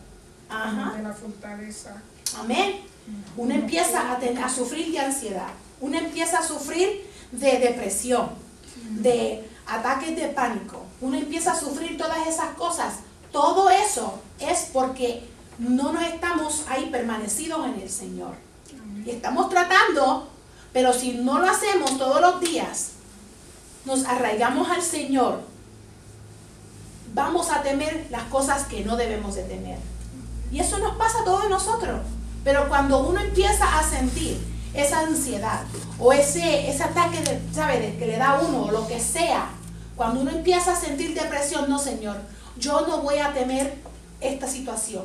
[0.50, 0.96] Ajá.
[0.96, 2.02] de la fortaleza.
[2.38, 2.91] amén.
[3.36, 5.48] Uno empieza a, ten- a sufrir de ansiedad.
[5.80, 8.30] Uno empieza a sufrir de depresión,
[8.90, 10.84] de ataques de pánico.
[11.00, 12.94] Uno empieza a sufrir todas esas cosas.
[13.32, 15.24] Todo eso es porque
[15.58, 18.34] no nos estamos ahí permanecidos en el Señor.
[19.04, 20.28] Y estamos tratando,
[20.72, 22.90] pero si no lo hacemos todos los días,
[23.84, 25.40] nos arraigamos al Señor,
[27.14, 29.78] vamos a temer las cosas que no debemos de temer.
[30.50, 32.00] Y eso nos pasa a todos nosotros.
[32.44, 34.38] Pero cuando uno empieza a sentir
[34.74, 35.62] esa ansiedad
[35.98, 37.96] o ese, ese ataque de, ¿sabe?
[37.98, 39.50] que le da a uno o lo que sea,
[39.96, 42.16] cuando uno empieza a sentir depresión, no Señor,
[42.56, 43.74] yo no voy a temer
[44.20, 45.04] esta situación.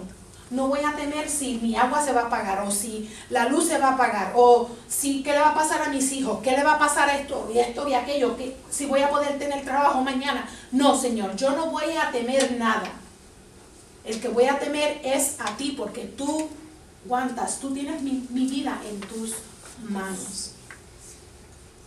[0.49, 3.67] No voy a temer si mi agua se va a apagar o si la luz
[3.67, 6.51] se va a apagar o si qué le va a pasar a mis hijos, qué
[6.51, 9.37] le va a pasar a esto y esto y aquello, que si voy a poder
[9.37, 10.47] tener trabajo mañana.
[10.71, 12.89] No, Señor, yo no voy a temer nada.
[14.05, 16.49] El que voy a temer es a ti porque tú
[17.59, 19.33] tú tienes mi, mi vida en tus
[19.89, 20.51] manos.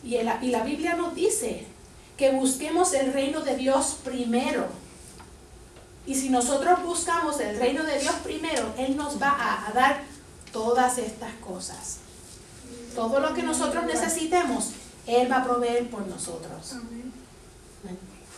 [0.02, 1.66] Y, el- y la Biblia nos dice
[2.16, 4.66] que busquemos el reino de Dios primero.
[6.06, 10.02] Y si nosotros buscamos el reino de Dios primero, Él nos va a, a dar
[10.52, 11.98] todas estas cosas.
[12.94, 14.70] Todo lo que nosotros necesitemos,
[15.06, 16.72] Él va a proveer por nosotros.
[16.72, 17.12] Amén.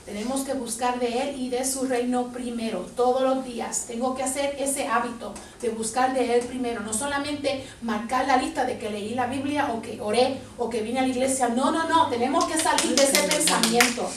[0.05, 3.84] Tenemos que buscar de Él y de su reino primero, todos los días.
[3.86, 6.80] Tengo que hacer ese hábito de buscar de Él primero.
[6.80, 10.82] No solamente marcar la lista de que leí la Biblia o que oré o que
[10.82, 11.48] vine a la iglesia.
[11.48, 12.09] No, no, no.
[12.09, 14.11] Tenemos que salir de ese pensamiento.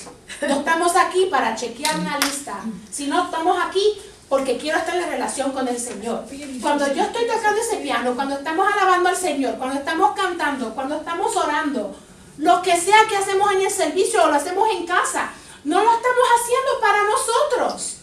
[0.47, 2.61] No estamos aquí para chequear una lista,
[2.91, 3.83] sino estamos aquí
[4.27, 6.25] porque quiero estar en la relación con el Señor.
[6.61, 10.95] Cuando yo estoy tocando ese piano, cuando estamos alabando al Señor, cuando estamos cantando, cuando
[10.97, 11.95] estamos orando,
[12.37, 15.31] lo que sea que hacemos en el servicio o lo hacemos en casa,
[15.65, 17.97] no lo estamos haciendo para nosotros.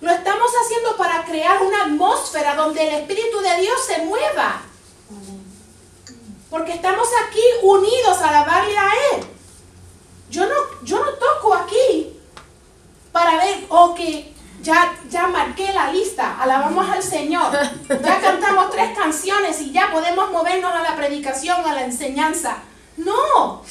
[0.00, 4.62] Lo estamos haciendo para crear una atmósfera donde el Espíritu de Dios se mueva.
[6.50, 9.26] Porque estamos aquí unidos a alabarle a Él.
[10.30, 12.18] Yo no, yo no toco aquí
[13.12, 17.52] para ver, o que ya, ya marqué la lista, alabamos al Señor,
[17.88, 22.58] ya cantamos tres canciones y ya podemos movernos a la predicación, a la enseñanza.
[22.96, 23.62] No.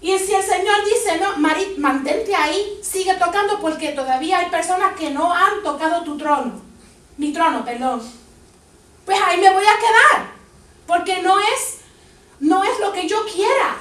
[0.00, 4.96] Y si el Señor dice, no, Marit, mantente ahí, sigue tocando porque todavía hay personas
[4.96, 6.60] que no han tocado tu trono,
[7.16, 8.00] mi trono, perdón.
[9.04, 10.30] Pues ahí me voy a quedar,
[10.86, 11.78] porque no es,
[12.38, 13.76] no es lo que yo quiera,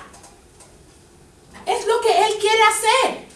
[1.68, 3.28] es lo que Él quiere hacer.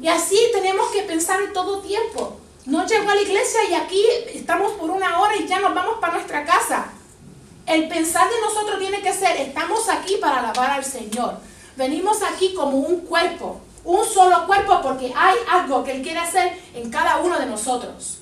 [0.00, 2.38] Y así tenemos que pensar en todo tiempo.
[2.64, 4.04] No llegó a la iglesia y aquí
[4.34, 6.92] estamos por una hora y ya nos vamos para nuestra casa.
[7.66, 11.38] El pensar de nosotros tiene que ser, estamos aquí para alabar al Señor.
[11.76, 16.58] Venimos aquí como un cuerpo, un solo cuerpo porque hay algo que Él quiere hacer
[16.74, 18.18] en cada uno de nosotros.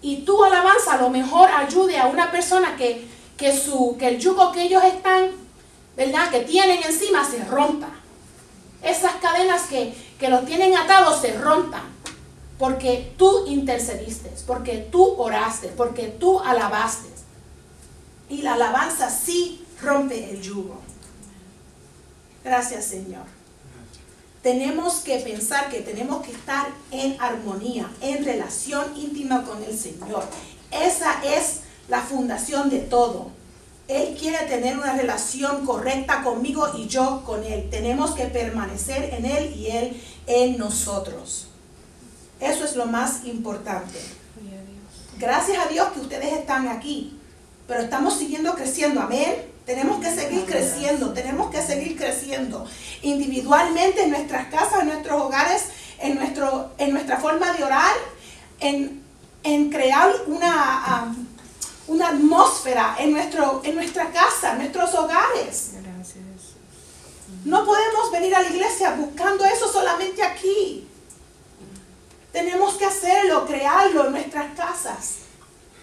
[0.00, 3.06] Y tu alabanza a lo mejor ayude a una persona que,
[3.36, 5.30] que, su, que el yugo que ellos están,
[5.96, 6.30] ¿verdad?
[6.30, 7.88] Que tienen encima se rompa.
[8.82, 11.92] Esas cadenas que, que los tienen atados se rompan.
[12.58, 17.08] Porque tú intercediste, porque tú oraste, porque tú alabaste.
[18.28, 20.80] Y la alabanza sí rompe el yugo.
[22.44, 23.24] Gracias Señor.
[24.42, 30.24] Tenemos que pensar que tenemos que estar en armonía, en relación íntima con el Señor.
[30.72, 33.30] Esa es la fundación de todo.
[33.86, 37.68] Él quiere tener una relación correcta conmigo y yo con Él.
[37.70, 41.48] Tenemos que permanecer en Él y Él en nosotros.
[42.40, 44.00] Eso es lo más importante.
[45.18, 47.16] Gracias a Dios que ustedes están aquí,
[47.68, 49.00] pero estamos siguiendo creciendo.
[49.00, 49.51] Amén.
[49.66, 52.66] Tenemos que seguir creciendo, tenemos que seguir creciendo
[53.02, 55.64] individualmente en nuestras casas, en nuestros hogares,
[56.00, 57.94] en, nuestro, en nuestra forma de orar,
[58.58, 59.02] en,
[59.44, 61.26] en crear una, um,
[61.94, 65.72] una atmósfera en, nuestro, en nuestra casa, en nuestros hogares.
[67.44, 70.88] No podemos venir a la iglesia buscando eso solamente aquí.
[72.32, 75.16] Tenemos que hacerlo, crearlo en nuestras casas.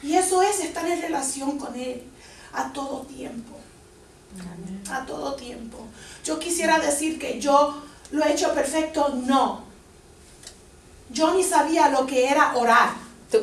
[0.01, 2.03] Y eso es estar en relación con Él
[2.53, 3.58] a todo tiempo.
[4.91, 5.85] A todo tiempo.
[6.23, 9.63] Yo quisiera decir que yo lo he hecho perfecto, no.
[11.11, 12.89] Yo ni sabía lo que era orar.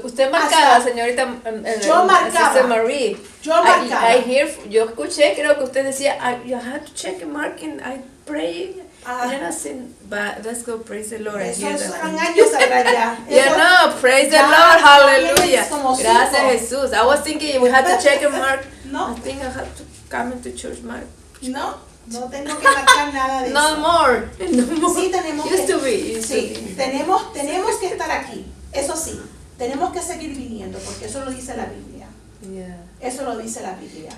[0.02, 2.52] Usted marcaba, señorita em, em, Yo em, marcaba.
[2.52, 3.16] Sister Marie.
[3.42, 4.16] Yo I- marcaba.
[4.16, 7.62] I, hear, yo escuché, creo que usted decía, I, you have to check and mark
[7.62, 8.82] and I pray.
[9.08, 9.30] Ah.
[9.30, 11.40] And I said, but let's go praise the Lord.
[11.40, 13.16] I Esos fueron años atrás ya.
[13.28, 15.64] Yeah, no, praise the Lord, hallelujah.
[15.68, 16.70] Gracias.
[16.70, 16.92] Jesús.
[16.92, 18.66] I was thinking we had to check and mark.
[18.90, 19.12] No.
[19.12, 21.04] I think I have to come into church mark.
[21.42, 21.76] No,
[22.06, 23.78] no tengo que marcar nada de No eso.
[23.78, 24.28] more.
[24.50, 25.00] No more.
[25.02, 26.18] Sí, tenemos Used que, to be.
[26.18, 26.74] Used sí, to be.
[26.74, 28.46] tenemos, tenemos que estar aquí.
[28.72, 29.20] Eso sí,
[29.58, 32.06] tenemos que seguir viniendo porque eso lo dice la Biblia.
[32.42, 32.78] Yeah.
[33.00, 34.10] Eso lo dice la Biblia.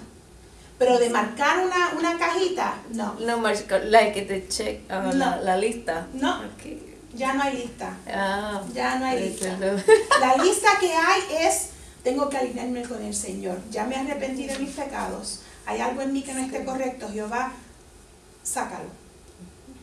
[0.79, 3.15] Pero de marcar una, una cajita, no.
[3.21, 5.43] No more, like the check, uh, la, No.
[5.43, 6.07] la lista.
[6.13, 6.43] No.
[6.57, 6.97] Okay.
[7.15, 7.97] Ya no hay lista.
[8.07, 9.83] Ah, Ya no hay praise lista.
[10.21, 11.71] La lista que hay es,
[12.05, 13.59] tengo que alinearme con el Señor.
[13.71, 15.41] Ya me arrepentí de mis pecados.
[15.69, 17.09] Hay algo en mí que no esté correcto.
[17.13, 17.53] Jehová,
[18.43, 18.89] sácalo.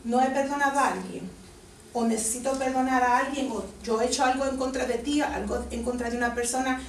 [0.04, 1.30] No he perdonado a alguien.
[1.92, 3.50] O necesito perdonar a alguien.
[3.52, 6.80] O yo he hecho algo en contra de ti, algo en contra de una persona.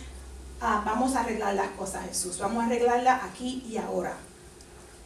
[0.60, 2.40] Ah, vamos a arreglar las cosas, Jesús.
[2.40, 4.18] Vamos a arreglarla aquí y ahora.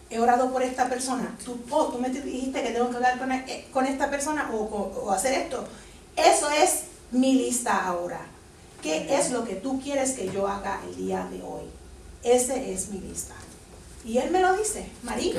[0.09, 1.35] He orado por esta persona.
[1.43, 4.55] Tú, oh, tú me dijiste que tengo que hablar con, eh, con esta persona o,
[4.57, 5.67] o- o hacer esto.
[6.15, 8.21] Eso es mi lista ahora.
[8.81, 11.65] ¿Qué es lo que tú quieres que yo haga el día de hoy?
[12.23, 13.35] Ese es mi lista.
[14.03, 15.33] Y él me lo dice, María,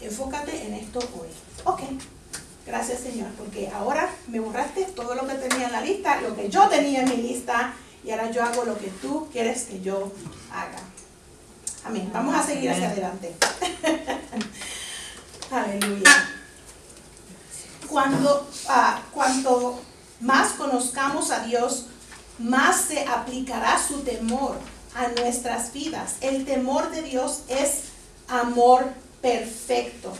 [0.00, 1.28] enfócate en esto hoy.
[1.64, 1.80] Ok,
[2.66, 6.50] gracias Señor, porque ahora me borraste todo lo que tenía en la lista, lo que
[6.50, 7.74] yo tenía en mi lista,
[8.04, 10.12] y ahora yo hago lo que tú quieres que yo
[10.52, 10.78] haga.
[11.84, 12.10] Amén.
[12.12, 13.34] Vamos a seguir hacia adelante.
[15.50, 16.28] Aleluya.
[17.88, 19.80] Cuando, ah, cuanto
[20.20, 21.86] más conozcamos a Dios,
[22.38, 24.58] más se aplicará su temor
[24.96, 26.16] a nuestras vidas.
[26.20, 27.82] El temor de Dios es
[28.28, 28.84] amor
[29.20, 30.12] perfecto.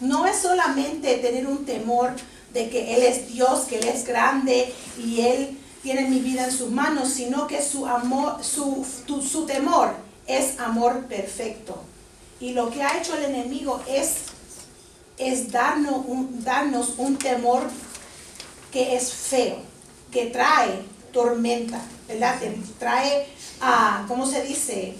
[0.00, 2.12] No es solamente tener un temor
[2.52, 6.52] de que Él es Dios, que Él es grande y Él tiene mi vida en
[6.52, 9.94] sus manos, sino que su amor, su, su temor
[10.26, 11.82] es amor perfecto.
[12.40, 14.14] Y lo que ha hecho el enemigo es,
[15.18, 17.62] es darnos, un, darnos un temor
[18.72, 19.58] que es feo,
[20.10, 20.82] que trae
[21.12, 22.40] tormenta, ¿verdad?
[22.40, 23.28] Te trae,
[23.62, 24.94] ah, ¿cómo se dice?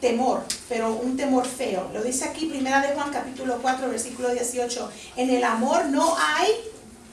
[0.00, 1.90] Temor, pero un temor feo.
[1.92, 4.90] Lo dice aquí, primera de Juan, capítulo 4, versículo 18.
[5.16, 6.48] En el amor no hay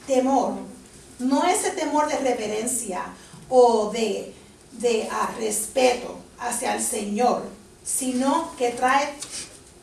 [0.06, 0.54] temor.
[1.20, 3.04] No ese temor de reverencia
[3.50, 4.34] o de,
[4.74, 7.44] de ah, respeto hacia el Señor,
[7.84, 9.14] sino que trae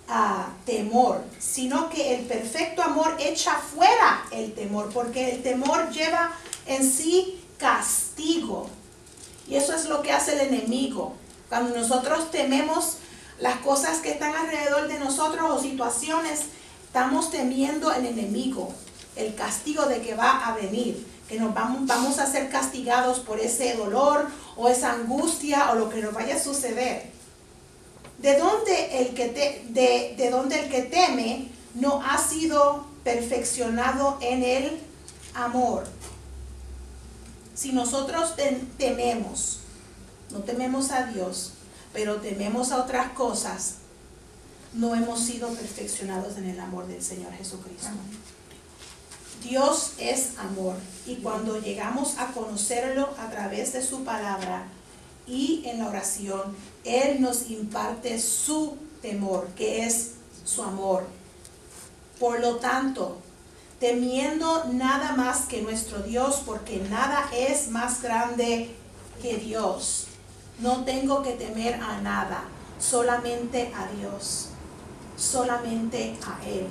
[0.09, 6.33] ah, temor, sino que el perfecto amor echa fuera el temor, porque el temor lleva
[6.67, 8.69] en sí castigo.
[9.49, 11.15] Y eso es lo que hace el enemigo.
[11.49, 12.97] Cuando nosotros tememos
[13.39, 16.41] las cosas que están alrededor de nosotros o situaciones,
[16.87, 18.73] estamos temiendo el enemigo,
[19.17, 23.41] el castigo de que va a venir, que nos vamos, vamos a ser castigados por
[23.41, 27.11] ese dolor o esa angustia o lo que nos vaya a suceder.
[28.19, 29.29] ¿De dónde el que,
[29.69, 34.81] de, de dónde el que teme no ha sido perfeccionado en el
[35.35, 35.85] amor?
[37.55, 39.61] Si nosotros tem- tememos,
[40.31, 41.53] no tememos a Dios,
[41.93, 43.75] pero tememos a otras cosas,
[44.73, 47.91] no hemos sido perfeccionados en el amor del Señor Jesucristo.
[49.43, 50.75] Dios es amor
[51.07, 54.65] y cuando llegamos a conocerlo a través de su palabra
[55.27, 60.13] y en la oración, Él nos imparte su temor, que es
[60.45, 61.07] su amor.
[62.19, 63.19] Por lo tanto,
[63.81, 68.75] temiendo nada más que nuestro Dios, porque nada es más grande
[69.21, 70.07] que Dios.
[70.61, 72.45] No tengo que temer a nada,
[72.79, 74.51] solamente a Dios,
[75.17, 76.67] solamente a Él.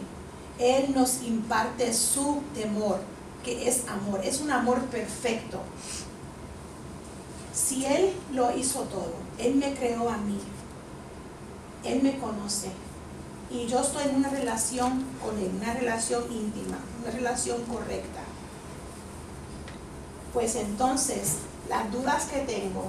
[0.59, 2.99] Él nos imparte su temor,
[3.43, 5.59] que es amor, es un amor perfecto.
[7.53, 10.39] Si Él lo hizo todo, Él me creó a mí,
[11.84, 12.69] Él me conoce
[13.53, 18.21] y yo estoy en una relación con Él, una relación íntima, una relación correcta,
[20.34, 21.35] pues entonces
[21.69, 22.85] las dudas que tengo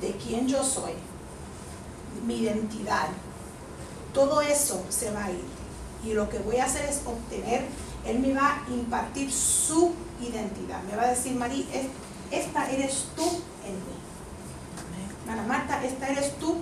[0.00, 0.92] de quién yo soy,
[2.24, 3.08] mi identidad,
[4.14, 5.44] todo eso se va a ir.
[6.04, 7.66] Y lo que voy a hacer es obtener,
[8.06, 10.80] Él me va a impartir su identidad.
[10.84, 11.88] Me va a decir, María, es-
[12.30, 13.24] esta eres tú
[13.64, 15.28] en mí.
[15.28, 16.56] Ana Marta, esta eres tú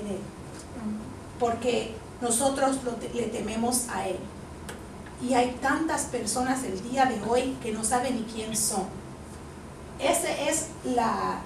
[0.00, 0.20] en Él.
[1.38, 2.78] Porque nosotros
[3.14, 4.18] le tememos a Él.
[5.22, 8.84] Y hay tantas personas el día de hoy que no saben ni quién son.
[9.98, 11.40] Esa es la,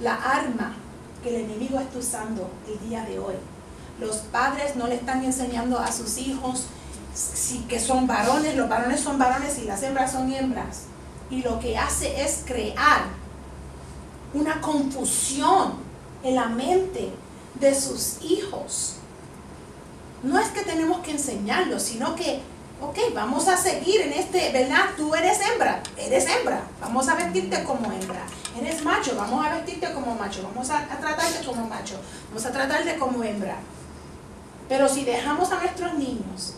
[0.00, 0.74] la arma
[1.22, 3.34] que el enemigo está usando el día de hoy.
[3.98, 6.66] Los padres no le están enseñando a sus hijos
[7.14, 10.84] si, que son varones, los varones son varones y las hembras son hembras.
[11.30, 13.02] Y lo que hace es crear
[14.32, 15.74] una confusión
[16.22, 17.12] en la mente
[17.60, 18.94] de sus hijos.
[20.22, 22.40] No es que tenemos que enseñarlos, sino que,
[22.80, 24.86] ok, vamos a seguir en este, ¿verdad?
[24.96, 28.24] Tú eres hembra, eres hembra, vamos a vestirte como hembra.
[28.60, 31.94] Eres macho, vamos a vestirte como macho, vamos a, a tratarte como macho,
[32.28, 33.56] vamos a tratarte como hembra.
[34.68, 36.54] Pero si dejamos a nuestros niños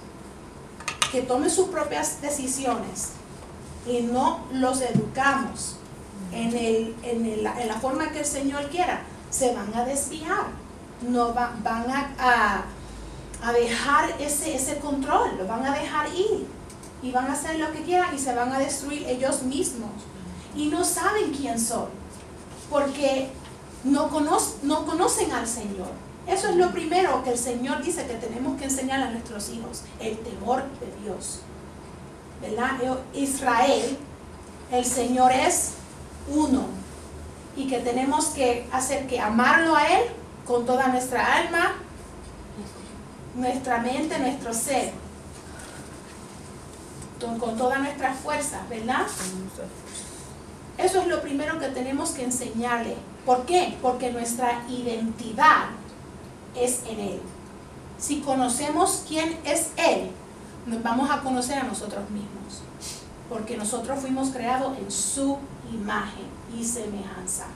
[1.12, 3.10] que tomen sus propias decisiones
[3.86, 5.76] y no los educamos
[6.32, 10.46] en, el, en, el- en la forma que el Señor quiera, se van a desviar.
[11.02, 12.64] No va- van a,
[13.52, 16.46] dejar ese, control, lo van a dejar ir.
[17.02, 19.90] Y van a hacer lo que quieran y se van a destruir ellos mismos.
[20.54, 21.86] Y no saben quién son,
[22.68, 23.30] porque
[23.84, 24.10] no,
[24.62, 25.88] no conocen al Señor.
[26.26, 29.82] Eso es lo primero que el Señor dice que tenemos que enseñar a nuestros hijos,
[29.98, 31.40] el temor de Dios.
[32.42, 32.72] ¿Verdad?
[33.14, 33.96] Israel,
[34.70, 35.72] el Señor es
[36.28, 36.66] uno
[37.56, 40.02] y que tenemos que hacer que amarlo a Él
[40.50, 41.74] con toda nuestra alma,
[43.36, 44.92] nuestra mente, nuestro ser,
[47.38, 49.06] con todas nuestras fuerzas, ¿verdad?
[50.76, 52.96] Eso es lo primero que tenemos que enseñarle.
[53.24, 53.78] ¿Por qué?
[53.80, 55.66] Porque nuestra identidad
[56.56, 57.20] es en Él.
[57.98, 60.10] Si conocemos quién es Él,
[60.66, 62.62] nos vamos a conocer a nosotros mismos.
[63.28, 65.38] Porque nosotros fuimos creados en su
[65.72, 66.26] imagen
[66.58, 67.46] y semejanza.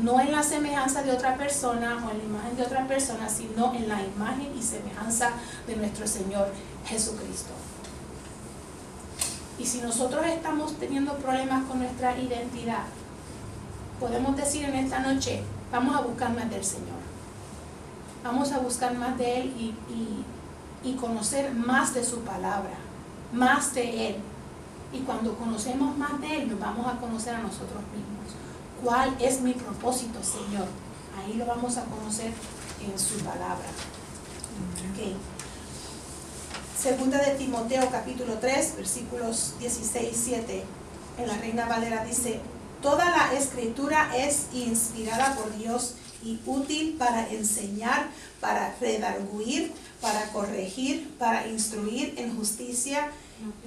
[0.00, 3.74] No en la semejanza de otra persona o en la imagen de otra persona, sino
[3.74, 5.30] en la imagen y semejanza
[5.66, 6.48] de nuestro Señor
[6.86, 7.50] Jesucristo.
[9.58, 12.84] Y si nosotros estamos teniendo problemas con nuestra identidad,
[14.00, 17.02] podemos decir en esta noche, vamos a buscar más del Señor.
[18.24, 19.74] Vamos a buscar más de Él y,
[20.88, 22.74] y- conocer más de su palabra,
[23.32, 24.16] más de Él.
[24.92, 28.11] Y cuando conocemos más de Él, nos vamos a conocer a nosotros mismos.
[28.82, 30.66] ¿Cuál es mi propósito, Señor?
[31.16, 32.32] Ahí lo vamos a conocer
[32.84, 33.68] en su palabra.
[34.90, 35.16] Ok.
[36.76, 40.64] Segunda de Timoteo capítulo 3, versículos 16 y 7.
[41.18, 42.40] En la Reina Valera dice,
[42.82, 45.94] Toda la escritura es inspirada por Dios
[46.24, 48.08] y útil para enseñar,
[48.40, 53.12] para redarguir, para corregir, para instruir en justicia,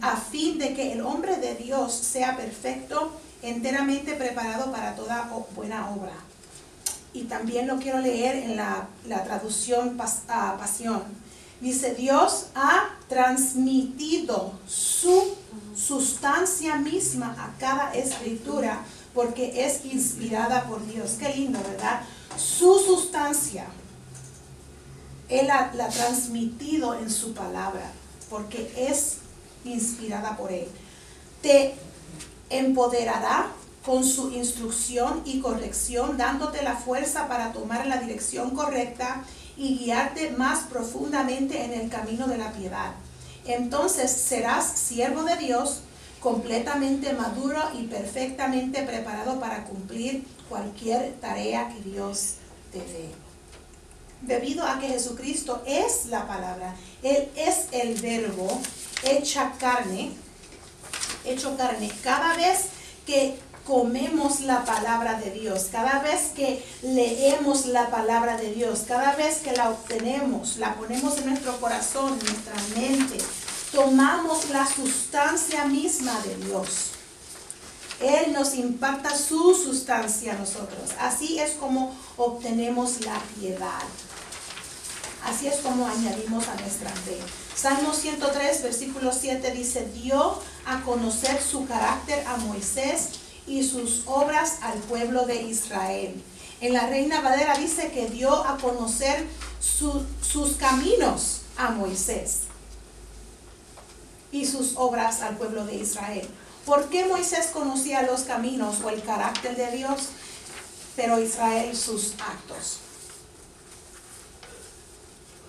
[0.01, 3.13] a fin de que el hombre de Dios sea perfecto,
[3.49, 6.13] enteramente preparado para toda buena obra.
[7.13, 11.01] Y también lo quiero leer en la, la traducción pas- ah, pasión.
[11.61, 15.35] Dice, Dios ha transmitido su
[15.75, 18.79] sustancia misma a cada escritura
[19.13, 21.11] porque es inspirada por Dios.
[21.17, 22.01] Qué lindo, ¿verdad?
[22.37, 23.65] Su sustancia.
[25.29, 27.91] Él la, la ha transmitido en su palabra
[28.29, 29.17] porque es
[29.63, 30.67] inspirada por Él.
[31.41, 31.75] Te
[32.49, 33.47] empoderará
[33.85, 39.23] con su instrucción y corrección, dándote la fuerza para tomar la dirección correcta
[39.57, 42.93] y guiarte más profundamente en el camino de la piedad.
[43.45, 45.81] Entonces serás siervo de Dios,
[46.19, 52.35] completamente maduro y perfectamente preparado para cumplir cualquier tarea que Dios
[52.71, 53.09] te dé.
[54.21, 58.47] Debido a que Jesucristo es la palabra, Él es el verbo
[59.03, 60.13] hecha carne,
[61.25, 61.91] hecho carne.
[62.03, 62.65] Cada vez
[63.05, 69.15] que comemos la palabra de Dios, cada vez que leemos la palabra de Dios, cada
[69.15, 73.17] vez que la obtenemos, la ponemos en nuestro corazón, nuestra mente,
[73.71, 76.91] tomamos la sustancia misma de Dios.
[77.99, 80.91] Él nos impacta su sustancia a nosotros.
[80.99, 83.83] Así es como obtenemos la piedad.
[85.23, 87.17] Así es como añadimos a nuestra fe.
[87.55, 93.09] Salmo 103, versículo 7 dice, dio a conocer su carácter a Moisés
[93.47, 96.21] y sus obras al pueblo de Israel.
[96.61, 99.25] En la Reina Valera dice que dio a conocer
[99.61, 102.41] su- sus caminos a Moisés
[104.31, 106.27] y sus obras al pueblo de Israel.
[106.65, 110.07] ¿Por qué Moisés conocía los caminos o el carácter de Dios,
[110.95, 112.79] pero Israel sus actos?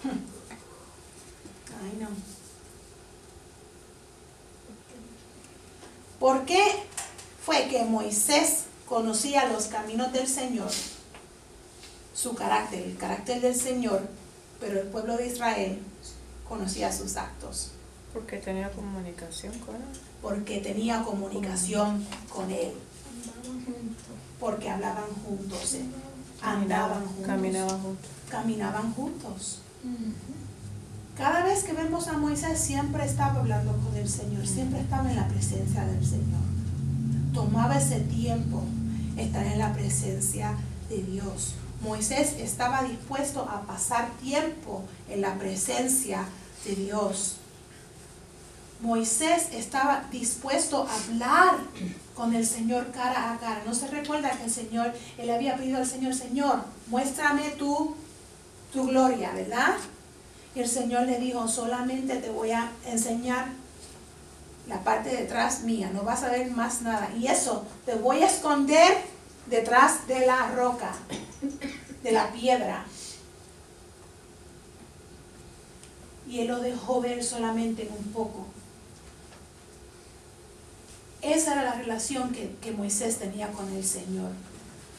[0.04, 0.35] Hmm.
[1.82, 2.08] Ay, no.
[6.18, 6.62] ¿Por qué
[7.44, 10.70] fue que Moisés conocía los caminos del Señor,
[12.14, 14.00] su carácter, el carácter del Señor,
[14.60, 15.78] pero el pueblo de Israel
[16.48, 17.72] conocía sus actos?
[18.14, 19.82] Porque tenía comunicación con él.
[20.22, 22.72] Porque tenía comunicación con Él,
[23.14, 24.06] Andaban juntos.
[24.40, 25.84] porque hablaban juntos, eh,
[26.40, 28.10] andaban juntos, Caminaban juntos.
[28.30, 29.58] caminaban juntos.
[31.16, 35.16] Cada vez que vemos a Moisés siempre estaba hablando con el Señor, siempre estaba en
[35.16, 36.42] la presencia del Señor.
[37.32, 38.62] Tomaba ese tiempo
[39.16, 40.52] estar en la presencia
[40.90, 41.54] de Dios.
[41.80, 46.24] Moisés estaba dispuesto a pasar tiempo en la presencia
[46.66, 47.36] de Dios.
[48.82, 51.54] Moisés estaba dispuesto a hablar
[52.14, 53.62] con el Señor cara a cara.
[53.64, 57.94] No se recuerda que el Señor, él había pedido al Señor, Señor, muéstrame tu,
[58.70, 59.76] tu gloria, ¿verdad?
[60.56, 63.48] Y el Señor le dijo, solamente te voy a enseñar
[64.66, 67.10] la parte detrás mía, no vas a ver más nada.
[67.14, 68.96] Y eso, te voy a esconder
[69.50, 70.94] detrás de la roca,
[72.02, 72.86] de la piedra.
[76.26, 78.46] Y él lo dejó ver solamente un poco.
[81.20, 84.30] Esa era la relación que, que Moisés tenía con el Señor.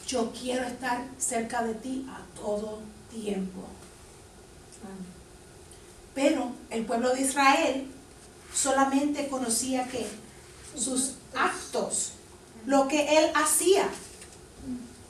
[0.06, 2.78] Yo quiero estar cerca de ti a todo
[3.10, 3.64] tiempo.
[6.18, 7.86] Pero el pueblo de Israel
[8.52, 10.04] solamente conocía que
[10.76, 12.14] sus actos,
[12.66, 13.88] lo que él hacía.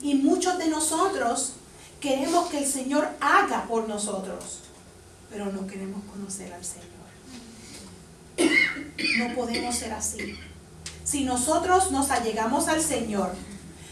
[0.03, 1.55] Y muchos de nosotros
[1.99, 4.59] queremos que el Señor haga por nosotros,
[5.31, 6.89] pero no queremos conocer al Señor.
[9.19, 10.39] No podemos ser así.
[11.05, 13.31] Si nosotros nos allegamos al Señor,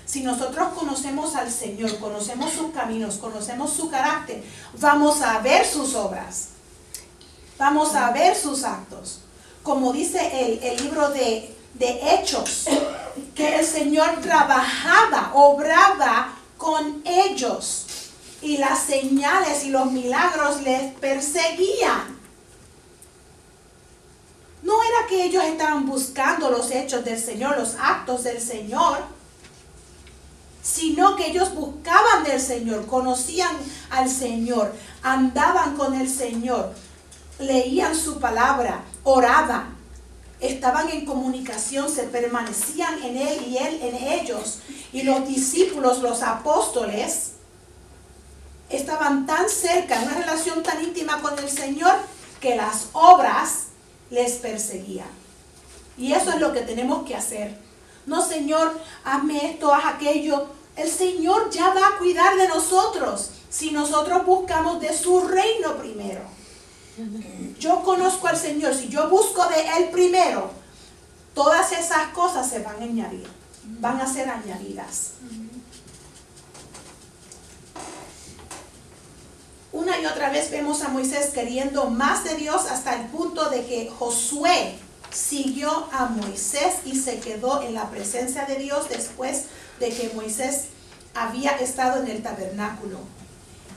[0.04, 4.44] si nosotros conocemos al Señor, conocemos sus caminos, conocemos su carácter,
[4.78, 6.50] vamos a ver sus obras,
[7.58, 9.20] vamos a ver sus actos.
[9.62, 12.66] Como dice el, libro de, de Hechos,
[13.34, 17.86] que el Señor trabajaba, obraba con ellos
[18.40, 22.16] y las señales y los milagros les perseguían.
[24.62, 28.98] No era que ellos estaban buscando los hechos del Señor, los actos del Señor,
[30.62, 33.56] sino que ellos buscaban del Señor, conocían
[33.90, 36.74] al Señor, andaban con el Señor,
[37.38, 39.76] leían su palabra, oraban,
[40.40, 44.60] estaban en comunicación, se permanecían en Él y Él en ellos.
[44.92, 47.32] Y los discípulos, los apóstoles,
[48.70, 51.94] estaban tan cerca, en una relación tan íntima con el Señor,
[52.40, 53.66] que las obras
[54.10, 55.08] les perseguían.
[55.98, 57.58] Y eso es lo que tenemos que hacer.
[58.04, 60.46] No, Señor, hazme esto, haz aquello.
[60.76, 66.20] El Señor ya va a cuidar de nosotros si nosotros buscamos de su reino primero.
[67.58, 70.50] Yo conozco al Señor, si yo busco de Él primero,
[71.34, 73.28] todas esas cosas se van a añadir,
[73.80, 75.12] van a ser añadidas.
[79.72, 83.66] Una y otra vez vemos a Moisés queriendo más de Dios hasta el punto de
[83.66, 84.78] que Josué
[85.12, 89.44] siguió a Moisés y se quedó en la presencia de Dios después
[89.78, 90.68] de que Moisés
[91.14, 93.00] había estado en el tabernáculo.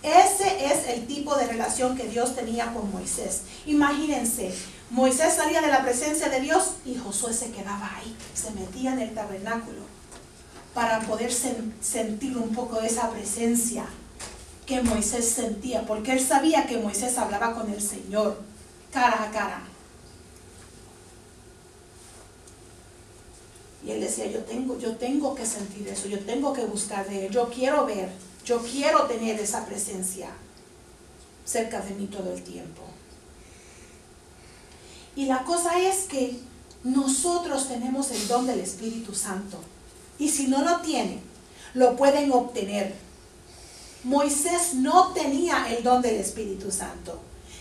[0.02, 3.42] Ese es el tipo de relación que Dios tenía con Moisés.
[3.66, 4.54] Imagínense,
[4.90, 9.00] Moisés salía de la presencia de Dios y Josué se quedaba ahí, se metía en
[9.00, 9.82] el tabernáculo
[10.74, 13.86] para poder sen- sentir un poco de esa presencia
[14.66, 18.40] que Moisés sentía, porque él sabía que Moisés hablaba con el Señor
[18.94, 19.64] cara a cara.
[23.86, 27.26] Y él decía, yo tengo, yo tengo que sentir eso, yo tengo que buscar de
[27.28, 28.10] él, yo quiero ver,
[28.50, 30.28] yo quiero tener esa presencia
[31.46, 32.82] cerca de mí todo el tiempo.
[35.16, 36.40] Y la cosa es que
[36.84, 39.60] nosotros tenemos el don del Espíritu Santo.
[40.18, 41.22] Y si no lo tienen,
[41.76, 42.96] lo pueden obtener.
[44.04, 47.20] Moisés no tenía el don del Espíritu Santo.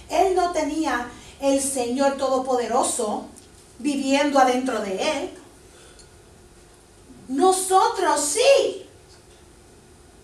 [0.08, 1.10] Él no tenía
[1.40, 3.26] el Señor Todopoderoso
[3.78, 5.30] viviendo adentro de él.
[7.28, 8.87] Nosotros sí.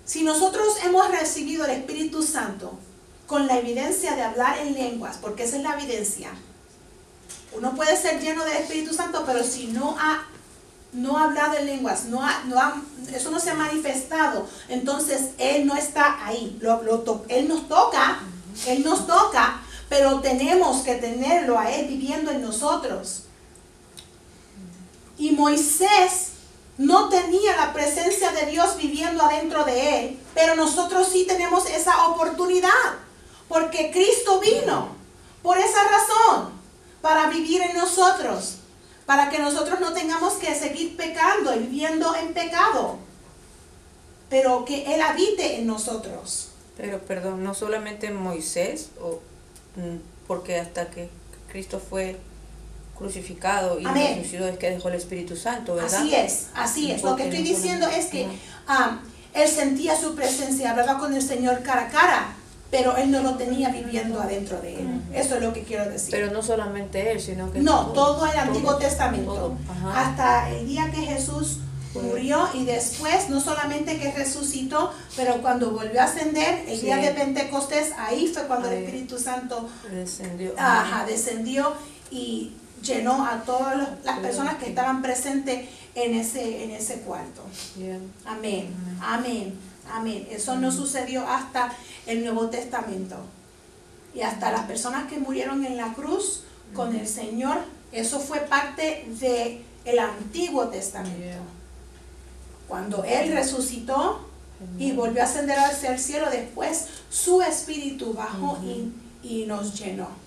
[0.04, 2.78] Si nosotros hemos recibido el Espíritu Santo
[3.26, 6.30] con la evidencia de hablar en lenguas, porque esa es la evidencia,
[7.52, 10.26] uno puede ser lleno del Espíritu Santo, pero si no ha,
[10.92, 12.82] no ha hablado en lenguas, no ha, no ha-
[13.14, 16.58] eso no se ha manifestado, entonces Él no está ahí.
[17.28, 18.20] Él nos toca,
[18.66, 23.22] Él nos toca, pero tenemos que tenerlo a Él viviendo en nosotros.
[25.16, 26.32] Y Moisés
[26.78, 32.08] no tenía la presencia de Dios viviendo adentro de él, pero nosotros sí tenemos esa
[32.08, 32.70] oportunidad,
[33.48, 34.88] porque Cristo vino
[35.42, 36.54] por esa razón,
[37.00, 38.56] para vivir en nosotros,
[39.04, 42.96] para que nosotros no tengamos que seguir pecando y viviendo en pecado,
[44.30, 46.48] pero que Él habite en nosotros.
[46.78, 49.20] Pero perdón, no solamente Moisés, o,
[49.76, 51.10] mm, porque hasta que
[51.52, 52.16] Cristo fue
[52.96, 54.16] crucificado y Amén.
[54.18, 55.94] resucitó es que dejó el Espíritu Santo, ¿verdad?
[56.00, 57.02] Así es, así es.
[57.02, 58.28] Lo que estoy diciendo es que
[58.68, 58.98] ah,
[59.34, 62.26] él sentía su presencia, hablaba con el Señor cara a cara,
[62.70, 65.02] pero él no lo tenía viviendo adentro de él.
[65.12, 66.10] Eso es lo que quiero decir.
[66.10, 69.32] Pero no solamente él, sino que no, todo el Antiguo todo, Testamento.
[69.34, 69.56] todo.
[69.94, 71.58] Hasta el día que Jesús
[71.94, 76.86] murió y después, no solamente que resucitó, pero cuando volvió a ascender, el Sí.
[76.86, 78.82] día de Pentecostés, ahí fue cuando el.
[78.82, 80.52] Espíritu Santo descendió.
[80.56, 81.72] ajá, descendió
[82.10, 82.52] y
[82.84, 87.42] llenó a todas las personas que estaban presentes en ese, en ese cuarto.
[88.24, 89.54] Amén, amén,
[89.90, 90.26] amén.
[90.30, 91.72] Eso no sucedió hasta
[92.06, 93.16] el Nuevo Testamento.
[94.14, 97.58] Y hasta las personas que murieron en la cruz con el Señor,
[97.92, 101.42] eso fue parte del el Antiguo Testamento.
[102.68, 104.28] Cuando Él resucitó
[104.78, 108.92] y volvió a ascender hacia el cielo, después su espíritu bajó y,
[109.22, 110.23] y nos llenó.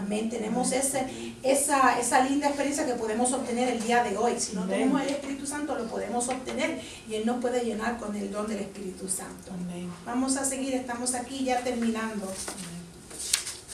[0.00, 0.20] Amén.
[0.20, 0.30] Amén.
[0.30, 1.06] Tenemos ese,
[1.42, 4.38] esa, esa linda experiencia que podemos obtener el día de hoy.
[4.38, 4.78] Si no Amén.
[4.78, 8.46] tenemos el Espíritu Santo, lo podemos obtener y Él nos puede llenar con el don
[8.46, 9.52] del Espíritu Santo.
[9.52, 9.90] Amén.
[10.04, 12.32] Vamos a seguir, estamos aquí ya terminando.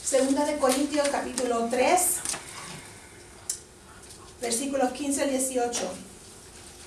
[0.03, 2.01] Segunda de Corintios capítulo 3,
[4.41, 5.89] versículos 15 al 18.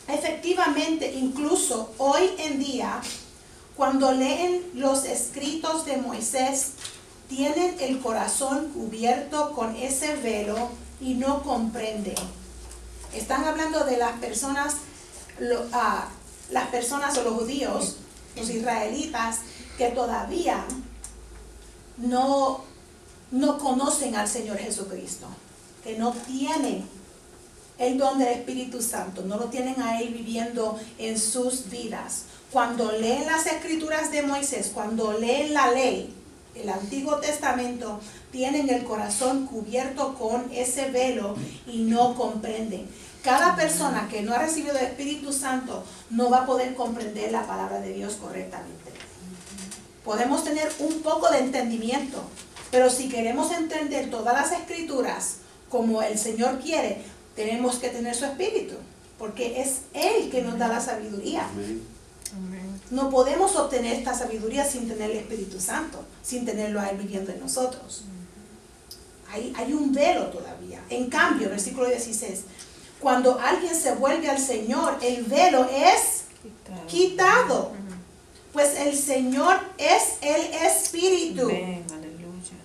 [0.08, 3.00] Efectivamente, incluso hoy en día,
[3.76, 6.72] cuando leen los escritos de Moisés,
[7.30, 10.68] tienen el corazón cubierto con ese velo
[11.00, 12.16] y no comprenden.
[13.14, 14.74] Están hablando de las personas,
[15.72, 16.08] ah,
[16.50, 17.96] las personas o los judíos,
[18.36, 19.38] los israelitas,
[19.78, 20.64] que todavía
[21.98, 22.64] no,
[23.30, 25.28] no conocen al Señor Jesucristo,
[25.84, 26.84] que no tienen
[27.78, 32.24] el don del Espíritu Santo, no lo tienen a Él viviendo en sus vidas.
[32.50, 36.16] Cuando leen las escrituras de Moisés, cuando leen la ley,
[36.54, 38.00] el Antiguo Testamento,
[38.30, 41.36] tienen el corazón cubierto con ese velo
[41.66, 42.88] y no comprenden.
[43.22, 47.46] Cada persona que no ha recibido el Espíritu Santo no va a poder comprender la
[47.46, 48.90] palabra de Dios correctamente.
[50.04, 52.22] Podemos tener un poco de entendimiento,
[52.70, 55.36] pero si queremos entender todas las escrituras
[55.68, 57.02] como el Señor quiere,
[57.36, 58.74] tenemos que tener su espíritu,
[59.18, 61.46] porque es Él que nos da la sabiduría.
[61.52, 62.59] Amén.
[62.90, 67.30] No podemos obtener esta sabiduría sin tener el Espíritu Santo, sin tenerlo a Él viviendo
[67.30, 68.02] en nosotros.
[69.30, 70.82] Hay, hay un velo todavía.
[70.90, 72.40] En cambio, versículo 16,
[73.00, 76.86] cuando alguien se vuelve al Señor, el velo es Quitado.
[76.86, 77.72] quitado,
[78.52, 81.42] pues el Señor es el Espíritu.
[81.42, 81.86] Amén.
[81.92, 82.56] Aleluya.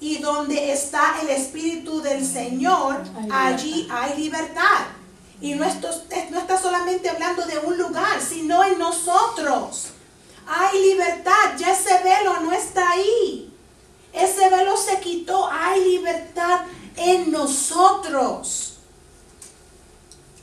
[0.00, 4.97] Y donde está el Espíritu del Señor, allí hay libertad.
[5.40, 9.88] Y no, no está solamente hablando de un lugar, sino en nosotros.
[10.46, 13.52] hay libertad, ya ese velo no está ahí.
[14.12, 16.62] Ese velo se quitó, hay libertad
[16.96, 18.64] en nosotros.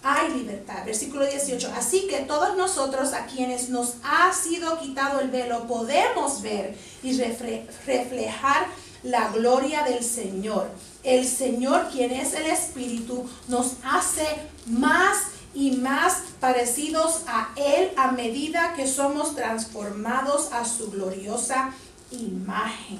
[0.04, 0.86] Hay libertad.
[0.86, 1.74] Versículo 18.
[1.76, 7.18] Así que todos nosotros a quienes nos ha sido quitado el velo podemos ver y
[7.18, 8.68] refle- reflejar
[9.02, 10.70] la gloria del Señor.
[11.06, 14.26] El Señor, quien es el Espíritu, nos hace
[14.66, 15.18] más
[15.54, 21.72] y más parecidos a Él a medida que somos transformados a su gloriosa
[22.12, 23.00] imagen.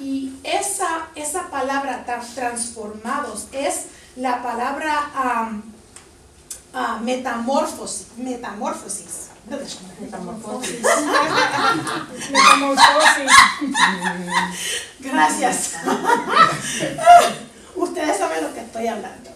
[0.00, 5.10] Y esa, esa palabra transformados es la palabra
[7.02, 8.08] metamorfosis.
[8.16, 9.27] Metamorfosis.
[10.00, 10.80] Metamorfosis.
[12.30, 13.32] Metamorfosis.
[15.00, 15.72] Gracias.
[17.74, 19.30] Ustedes saben lo que estoy hablando.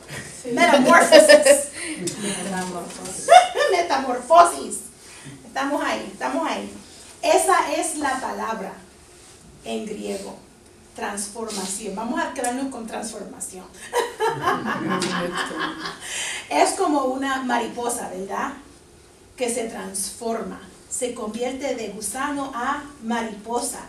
[0.52, 1.68] Metamorfosis.
[2.20, 3.28] Metamorfosis.
[3.72, 4.78] Metamorfosis.
[5.46, 6.72] Estamos ahí, estamos ahí.
[7.22, 8.72] Esa es la palabra
[9.64, 10.36] en griego.
[10.94, 11.96] Transformación.
[11.96, 13.64] Vamos a quedarnos con transformación.
[16.50, 18.52] Es como una mariposa, ¿verdad?
[19.42, 20.60] Que se transforma.
[20.88, 23.80] Se convierte de gusano a mariposa.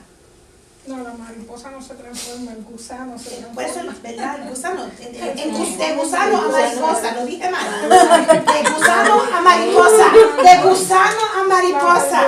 [0.88, 3.94] No, la mariposa no se transforma, el gusano se Por eso, transforma.
[4.02, 4.40] ¿verdad?
[4.42, 4.86] El gusano.
[5.00, 7.88] En- en- en gus- de gusano a mariposa, lo dije mal.
[7.88, 10.06] De gusano a mariposa.
[10.44, 12.28] De gusano a El mariposa.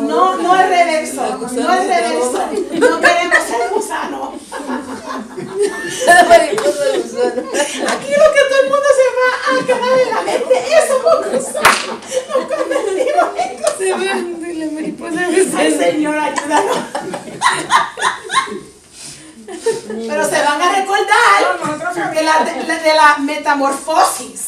[0.00, 1.24] No, no es reverso.
[1.24, 2.48] El No es reverso.
[2.80, 4.32] No queremos ser gusano.
[6.06, 7.42] La mariposa de gusano.
[7.50, 11.92] Aquí lo que todo el mundo se a quedar en la mente es un gusano.
[12.28, 13.78] Nos convertimos en gusanos.
[13.78, 15.20] Se ve la mariposa
[15.58, 16.78] Ay, ayúdanos.
[20.08, 24.40] Pero se van a recordar No, de la, de, la- metamorfosis.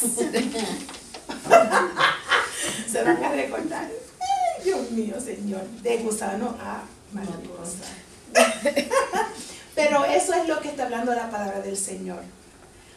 [2.90, 3.88] Se van a recordar.
[4.64, 5.62] Dios mío, Señor.
[5.82, 6.82] De gusano a
[7.12, 7.88] mariposa.
[9.74, 12.22] Pero eso es lo que está hablando la palabra del Señor.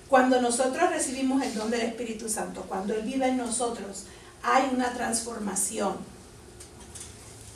[0.10, 4.06] Cuando nosotros recibimos el don del Espíritu Santo, cuando Él vive en nosotros,
[4.44, 5.98] hay una transformación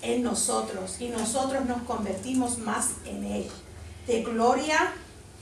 [0.01, 3.47] en nosotros y nosotros nos convertimos más en Él.
[4.07, 4.93] De gloria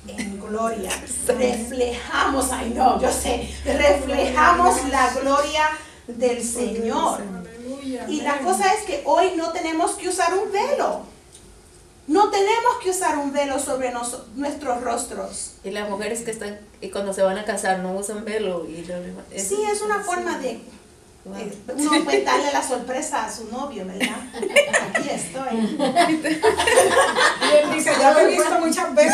[0.08, 0.92] en gloria.
[1.28, 5.70] Reflejamos, ay no, yo sé, reflejamos la gloria
[6.08, 7.22] del Señor.
[8.08, 11.02] Y la cosa es que hoy no tenemos que usar un velo.
[12.08, 15.52] No tenemos que usar un velo sobre nos- nuestros rostros.
[15.64, 18.66] Y las mujeres que están, y cuando se van a casar no usan velo.
[18.68, 19.26] Y lo demás.
[19.36, 20.60] Sí, es una forma de
[21.26, 21.36] Wow.
[21.40, 24.16] Eh, Uno puede darle la sorpresa a su novio, ¿verdad?
[24.94, 25.58] Aquí estoy.
[25.58, 29.14] Y él dice, ya lo he visto muchas veces.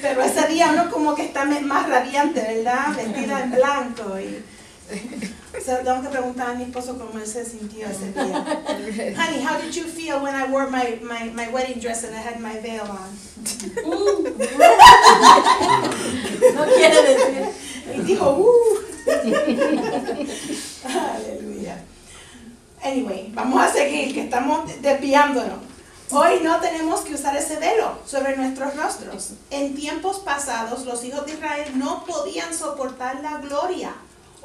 [0.00, 2.94] Pero ese día uno como que está más radiante, ¿verdad?
[2.96, 4.18] Vestida en blanco.
[4.18, 4.42] Y...
[5.56, 8.44] O sea, tengo que preguntar a mi esposo cómo él se sintió ese día.
[9.16, 12.20] Honey, how did you feel when I wore my, my, my wedding dress and I
[12.20, 13.08] had my veil on?
[16.54, 17.48] No quiere decir.
[17.96, 18.78] Y dijo, ¡uh!
[20.84, 21.82] Aleluya.
[22.82, 25.58] Anyway, vamos a seguir, que estamos desviándonos.
[26.10, 29.30] Hoy no tenemos que usar ese velo sobre nuestros rostros.
[29.50, 33.92] En tiempos pasados, los hijos de Israel no podían soportar la gloria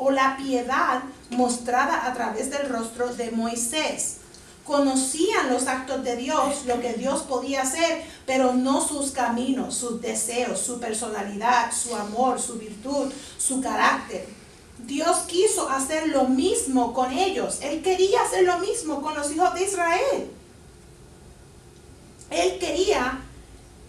[0.04, 4.18] o la piedad mostrada a través del rostro de Moisés.
[4.66, 10.02] Conocían los actos de Dios, lo que Dios podía hacer, pero no sus caminos, sus
[10.02, 14.28] deseos, su personalidad, su amor, su virtud, su carácter.
[14.88, 17.60] Dios quiso hacer lo mismo con ellos.
[17.62, 20.32] Él quería hacer lo mismo con los hijos de Israel.
[22.32, 23.20] Él quería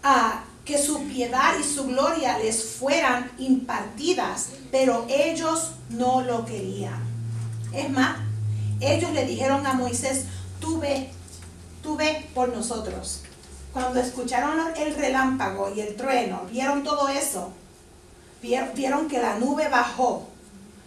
[0.03, 7.01] ah, que su piedad y su gloria les fueran impartidas, pero ellos no lo querían.
[7.73, 8.17] Es más,
[8.79, 10.25] ellos le dijeron a Moisés,
[10.61, 11.09] tú ve,
[11.81, 13.21] tú ve por nosotros.
[13.73, 17.51] Cuando escucharon el relámpago y el trueno, vieron todo eso,
[18.41, 20.27] vier- vieron que la nube bajó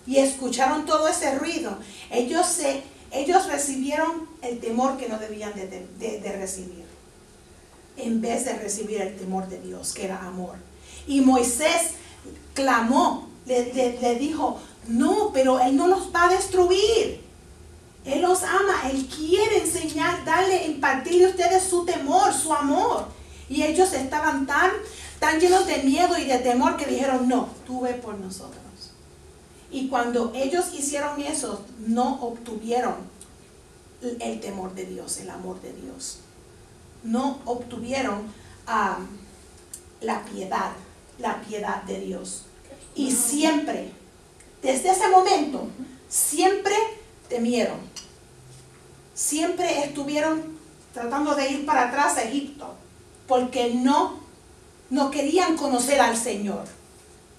[0.06, 1.76] y escucharon todo ese ruido,
[2.10, 5.66] ellos, se, ellos recibieron el temor que no debían de,
[5.98, 6.85] de- de recibir,
[7.96, 10.56] en vez de recibir el temor de Dios, que era amor.
[11.06, 11.92] Y Moisés
[12.54, 17.20] clamó, le, dijo, no, pero Él no los va a destruir.
[18.04, 23.06] Él los ama, Él quiere enseñar, darle, impartirle a ustedes su temor, su amor.
[23.48, 24.70] Y ellos estaban tan,
[25.18, 28.62] tan llenos de miedo y de temor que dijeron, no, tú ve por nosotros.
[29.70, 32.94] Y cuando ellos hicieron eso, no obtuvieron
[34.00, 36.20] el temor de Dios, el amor de Dios.
[37.02, 38.32] No obtuvieron
[40.00, 40.72] la piedad,
[41.18, 42.44] la piedad de Dios.
[42.94, 43.92] Y siempre,
[44.62, 45.68] desde ese momento,
[46.08, 46.74] siempre
[47.28, 47.78] temieron.
[49.14, 50.56] Siempre estuvieron
[50.92, 52.74] tratando de ir para atrás a Egipto,
[53.26, 54.18] porque no,
[54.90, 56.64] no querían conocer al Señor.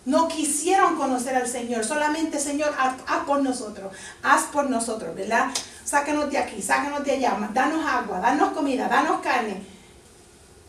[0.05, 3.91] No quisieron conocer al Señor, solamente Señor, haz, haz por nosotros,
[4.23, 5.49] haz por nosotros, ¿verdad?
[5.87, 9.63] Sácanos de aquí, sácanos de allá, danos agua, danos comida, danos carne.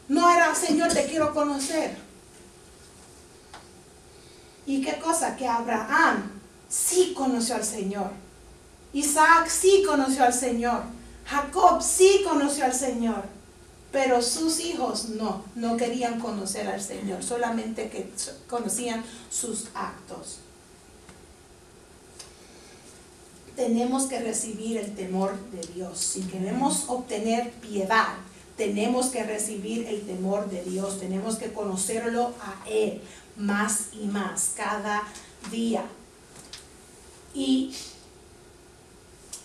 [0.06, 1.96] No era, Señor, te quiero conocer.
[4.64, 5.34] ¿Y qué cosa?
[5.34, 6.30] Que Abraham
[6.68, 8.12] sí conoció al Señor.
[8.92, 10.82] Isaac sí conoció al Señor.
[11.26, 13.24] Jacob sí conoció al Señor.
[13.90, 18.12] Pero sus hijos no, no querían conocer al Señor, solamente que
[18.48, 20.38] conocían sus actos.
[23.58, 25.98] Tenemos que recibir el temor de Dios.
[25.98, 28.14] Si queremos obtener piedad,
[28.56, 31.00] tenemos que recibir el temor de Dios.
[31.00, 33.02] Tenemos que conocerlo a Él
[33.36, 35.02] más y más cada
[35.50, 35.82] día.
[37.34, 37.74] Y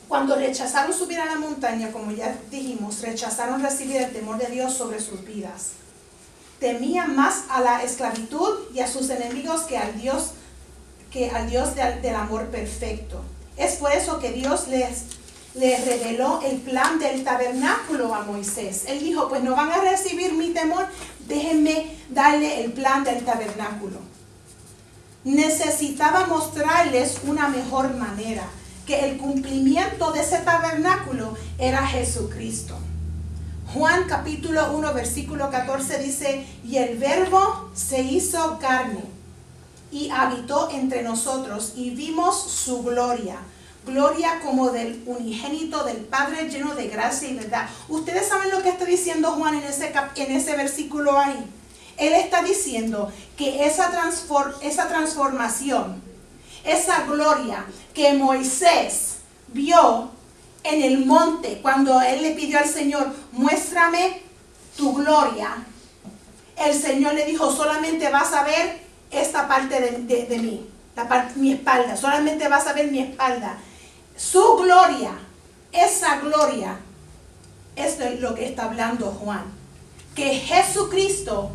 [0.08, 4.76] cuando rechazaron subir a la montaña, como ya dijimos, rechazaron recibir el temor de Dios
[4.76, 5.72] sobre sus vidas.
[6.60, 10.34] Temían más a la esclavitud y a sus enemigos que al Dios,
[11.10, 13.24] que al Dios del, del amor perfecto.
[13.58, 15.04] Es por eso que Dios les,
[15.56, 18.86] les reveló el plan del tabernáculo a Moisés.
[18.88, 20.86] Él dijo, pues no van a recibir mi temor,
[21.28, 24.00] déjenme darle el plan del tabernáculo.
[25.24, 28.44] Necesitaba mostrarles una mejor manera
[28.86, 32.78] que el cumplimiento de ese tabernáculo era Jesucristo.
[33.74, 39.13] Juan capítulo 1 versículo 14 dice, y el verbo se hizo carne
[39.94, 43.38] y habitó entre nosotros y vimos su gloria.
[43.86, 47.70] Gloria como del unigénito del Padre lleno de gracia y verdad.
[47.88, 51.46] Ustedes saben lo que está diciendo Juan en ese, en ese versículo ahí.
[51.98, 56.02] Él está diciendo que esa, transfor esa transformación,
[56.64, 57.64] esa gloria
[57.94, 59.18] que Moisés
[59.50, 60.10] vio
[60.64, 64.24] en el monte cuando él le pidió al Señor, muéstrame
[64.76, 65.56] tu gloria.
[66.58, 68.83] El Señor le dijo, solamente vas a ver
[69.14, 73.58] esta parte de, de, mí, la mi espalda, solamente vas a ver mi espalda.
[74.16, 75.12] Su gloria,
[75.72, 76.80] esa gloria,
[77.76, 79.46] es lo que está hablando Juan,
[80.16, 81.52] que Jesucristo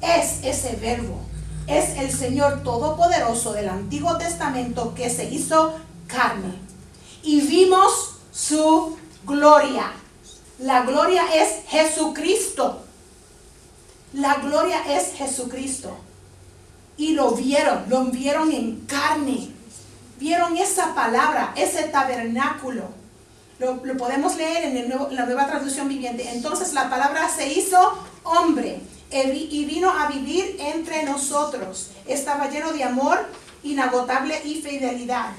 [0.00, 1.30] es ese verbo
[1.70, 5.74] es el Señor Todopoderoso del Antiguo Testamento que se hizo
[6.08, 6.54] carne.
[7.22, 9.92] Y vimos su gloria.
[10.58, 12.82] La gloria es Jesucristo.
[14.12, 15.96] La gloria es Jesucristo.
[17.00, 19.48] Y lo vieron, lo vieron en carne.
[20.18, 22.82] Vieron esa palabra, ese tabernáculo.
[23.58, 26.28] Lo, lo podemos leer en el nuevo, la nueva traducción viviente.
[26.28, 27.78] Entonces la palabra se hizo
[28.22, 31.88] hombre y vino a vivir entre nosotros.
[32.06, 33.18] Estaba lleno de amor
[33.62, 35.30] inagotable y fidelidad.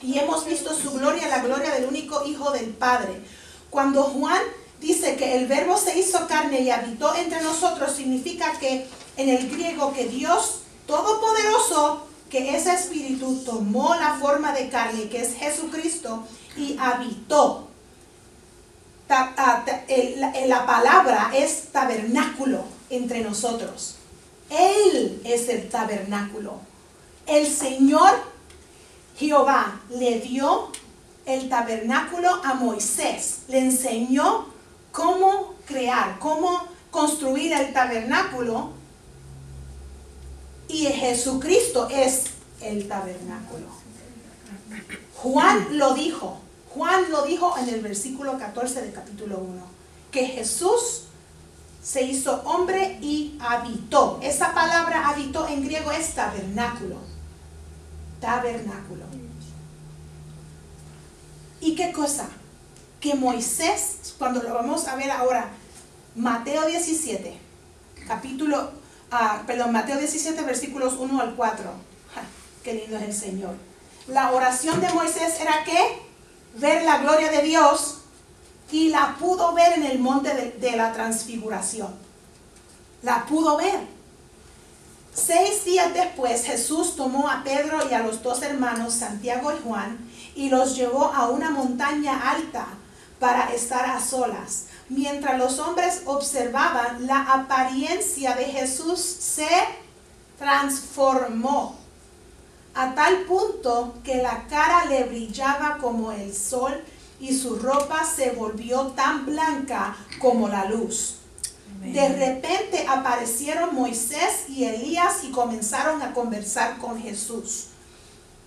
[0.00, 3.20] Y hemos visto su gloria, la gloria del único Hijo del Padre.
[3.68, 4.40] Cuando Juan
[4.80, 8.86] dice que el verbo se hizo carne y habitó entre nosotros, significa que
[9.18, 15.22] en el griego que Dios Todopoderoso, que ese espíritu tomó la forma de carne, que
[15.22, 16.24] es Jesucristo,
[16.56, 17.68] y habitó.
[19.08, 23.96] La palabra es tabernáculo entre nosotros.
[24.50, 26.58] Él es el tabernáculo.
[27.26, 28.10] El Señor
[29.16, 30.70] Jehová le dio
[31.26, 33.40] el tabernáculo a Moisés.
[33.48, 34.46] Le enseñó
[34.92, 38.70] cómo crear, cómo construir el tabernáculo.
[40.68, 42.24] Y Jesucristo es
[42.60, 43.66] el tabernáculo.
[45.16, 46.38] Juan lo dijo.
[46.70, 49.62] Juan lo dijo en el versículo 14 del capítulo 1.
[50.10, 51.04] Que Jesús
[51.82, 54.18] se hizo hombre y habitó.
[54.22, 56.96] Esa palabra habitó en griego es tabernáculo.
[58.20, 59.04] Tabernáculo.
[61.60, 62.28] ¿Y qué cosa?
[63.00, 65.50] Que Moisés, cuando lo vamos a ver ahora,
[66.14, 67.36] Mateo 17,
[68.06, 68.70] capítulo,
[69.14, 71.70] ah, perdón, Mateo 17, versículos 1 al 4.
[72.62, 73.54] qué lindo es el Señor.
[74.08, 76.02] La oración de Moisés era que
[76.56, 77.98] ver la gloria de Dios
[78.70, 81.94] y la pudo ver en el monte de, de, la transfiguración.
[83.02, 83.94] La pudo ver.
[85.14, 89.98] Seis días después Jesús tomó a Pedro y a los dos hermanos, Santiago y Juan,
[90.34, 92.66] y los llevó a una montaña alta
[93.20, 94.64] para estar a solas.
[94.88, 99.48] Mientras los hombres observaban, la apariencia de Jesús se
[100.38, 101.76] transformó
[102.74, 106.84] a tal punto que la cara le brillaba como el sol
[107.20, 111.16] y su ropa se volvió tan blanca como la luz.
[111.80, 117.68] De repente aparecieron Moisés y Elías y comenzaron a conversar con Jesús.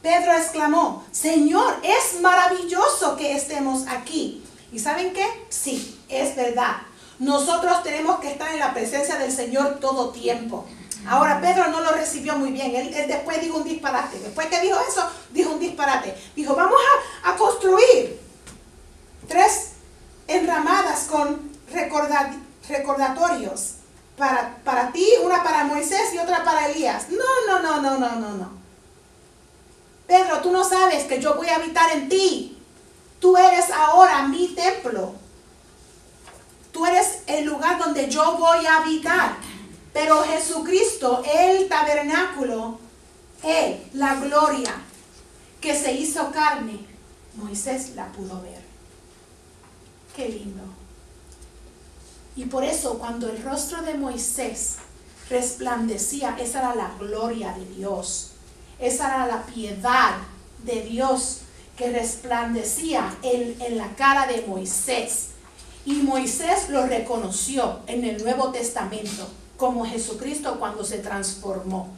[0.02, 4.44] Pedro exclamó, Señor, es maravilloso que estemos aquí.
[4.72, 5.26] ¿Y saben qué?
[5.50, 6.78] Sí, es verdad.
[7.20, 10.66] Nosotros tenemos que estar en la presencia del Señor todo tiempo.
[11.08, 12.76] Ahora Pedro no lo recibió muy bien.
[12.76, 14.20] Él, él después dijo un disparate.
[14.20, 16.16] Después que dijo eso, dijo un disparate.
[16.36, 16.80] Dijo, vamos
[17.24, 18.20] a, a construir
[19.28, 19.70] tres
[20.28, 22.36] enramadas con recorda-
[22.68, 23.74] recordatorios.
[24.18, 27.06] Para, para ti, una para Moisés y otra para Elías.
[27.10, 27.18] No,
[27.48, 28.50] no, no, no, no, no, no.
[30.08, 32.57] Pedro, tú no sabes que yo voy a habitar en ti.
[33.20, 35.14] Tú eres ahora mi templo.
[36.72, 39.38] Tú eres el lugar donde yo voy a habitar.
[39.94, 42.80] Pero Jesucristo, el tabernáculo,
[43.44, 44.76] Él, la gloria
[45.60, 46.86] que se hizo carne,
[47.36, 48.62] Moisés la pudo ver.
[50.16, 50.64] Qué lindo.
[52.36, 54.76] Y por eso cuando el rostro de Moisés
[55.30, 58.34] resplandecía, esa era la gloria de Dios.
[58.80, 60.18] Esa era la piedad
[60.64, 61.42] de Dios
[61.78, 65.30] que resplandecía en, en la cara de Moisés.
[65.86, 71.90] Y Moisés lo reconoció en el Nuevo Testamento como Jesucristo cuando se transformó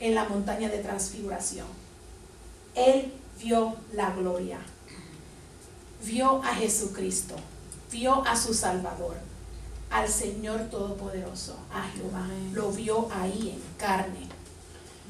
[0.00, 1.66] en la montaña de transfiguración.
[2.74, 4.58] Él vio la gloria,
[6.04, 7.36] vio a Jesucristo,
[7.90, 9.16] vio a su Salvador,
[9.90, 12.26] al Señor Todopoderoso, a Jehová.
[12.52, 14.28] Lo vio ahí en carne.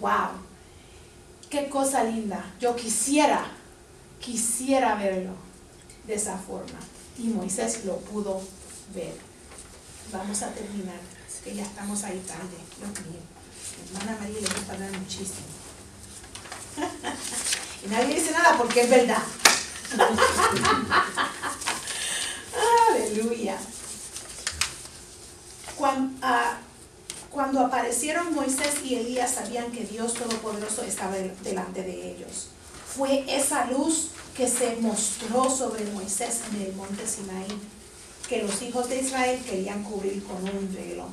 [0.00, 0.30] ¡Wow!
[1.50, 2.44] ¡Qué cosa linda!
[2.60, 3.44] Yo quisiera,
[4.20, 5.32] quisiera verlo
[6.06, 6.78] de esa forma.
[7.18, 8.40] Y Moisés lo pudo
[8.94, 9.14] ver.
[10.12, 11.00] Vamos a terminar,
[11.44, 12.56] que ya estamos ahí tarde.
[12.78, 13.20] Dios mío.
[13.92, 15.46] Hermana María le gusta hablar muchísimo.
[17.84, 19.22] y nadie dice nada porque es verdad.
[22.90, 23.58] Aleluya.
[25.76, 26.26] Cuando,
[27.30, 32.48] cuando aparecieron Moisés y Elías sabían que Dios Todopoderoso estaba delante de ellos.
[32.96, 37.46] Fue esa luz que se mostró sobre Moisés en el monte Sinaí,
[38.28, 41.06] que los hijos de Israel querían cubrir con un velo.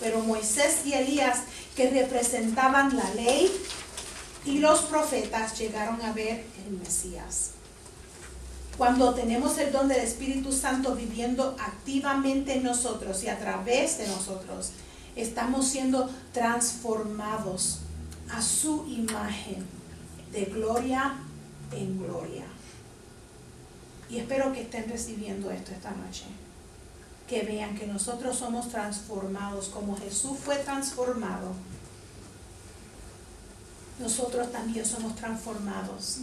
[0.00, 1.40] Pero Moisés y Elías,
[1.76, 3.50] que representaban la ley
[4.46, 7.50] y los profetas, llegaron a ver el Mesías.
[8.78, 14.08] Cuando tenemos el don del Espíritu Santo viviendo activamente en nosotros y a través de
[14.08, 14.70] nosotros,
[15.16, 17.80] estamos siendo transformados
[18.30, 19.73] a su imagen
[20.34, 21.14] de gloria
[21.72, 22.44] en gloria.
[24.10, 26.24] Y espero que estén recibiendo esto esta noche.
[27.28, 31.52] Que vean que nosotros somos transformados como Jesús fue transformado.
[33.98, 36.18] Nosotros también somos transformados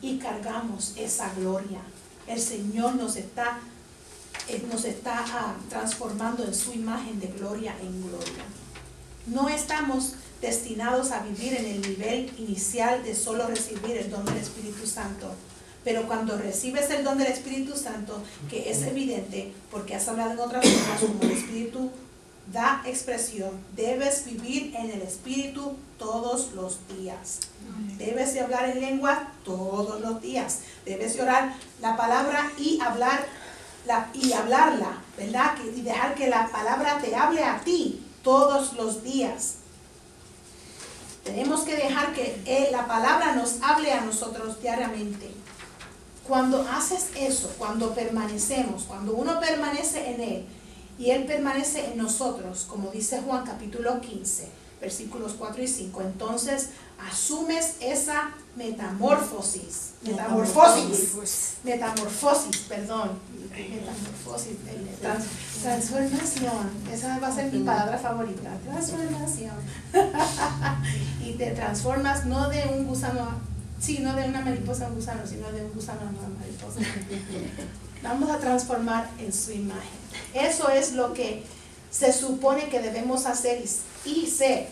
[0.00, 1.80] y cargamos esa gloria.
[2.26, 3.60] El Señor nos está,
[4.48, 8.44] eh, nos está ah, transformando en su imagen de gloria en gloria.
[9.26, 14.36] No estamos destinados a vivir en el nivel inicial de solo recibir el don del
[14.36, 15.32] Espíritu Santo.
[15.84, 20.40] Pero cuando recibes el don del Espíritu Santo, que es evidente porque has hablado en
[20.40, 21.90] otras formas, como el Espíritu
[22.52, 27.38] da expresión, debes vivir en el Espíritu todos los días.
[27.96, 30.60] Debes de hablar en lengua todos los días.
[30.84, 33.24] Debes de orar la palabra y hablar
[33.86, 35.54] la, y hablarla, ¿verdad?
[35.76, 39.61] Y dejar que la palabra te hable a ti todos los días.
[41.24, 45.30] Tenemos que dejar que eh, la palabra nos hable a nosotros diariamente.
[46.26, 50.46] Cuando haces eso, cuando permanecemos, cuando uno permanece en Él
[50.98, 54.48] y Él permanece en nosotros, como dice Juan capítulo 15,
[54.80, 56.70] versículos 4 y 5, entonces
[57.08, 59.92] asumes esa metamorfosis.
[60.02, 61.54] Metamorfosis.
[61.64, 63.10] Metamorfosis, perdón.
[63.52, 64.56] Metamorfosis.
[65.00, 65.24] trans-
[65.62, 66.70] transformación.
[66.92, 68.50] Esa va a ser mi palabra favorita.
[68.64, 69.54] Transformación.
[71.24, 73.28] y te transformas no de un gusano,
[73.80, 76.80] sí, no de una mariposa a un gusano, sino de un gusano a una mariposa.
[78.02, 79.82] Vamos a transformar en su imagen.
[80.34, 81.44] Eso es lo que
[81.90, 83.62] se supone que debemos hacer
[84.04, 84.68] y, y ser.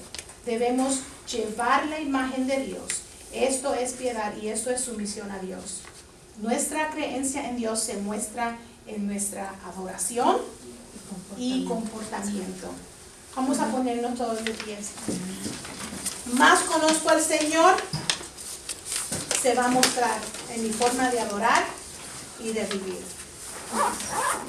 [0.47, 1.01] Debemos
[1.31, 3.03] llevar la imagen de Dios.
[3.33, 5.83] Esto es piedad y esto es sumisión a Dios.
[6.43, 10.39] Nuestra creencia en Dios se muestra en nuestra adoración
[11.37, 12.73] y comportamiento.
[13.37, 14.91] Vamos a ponernos todos de pies.
[16.35, 17.77] Más conozco al Señor,
[19.41, 20.21] se va a mostrar
[20.55, 21.65] en mi forma de adorar
[22.41, 23.03] y de vivir.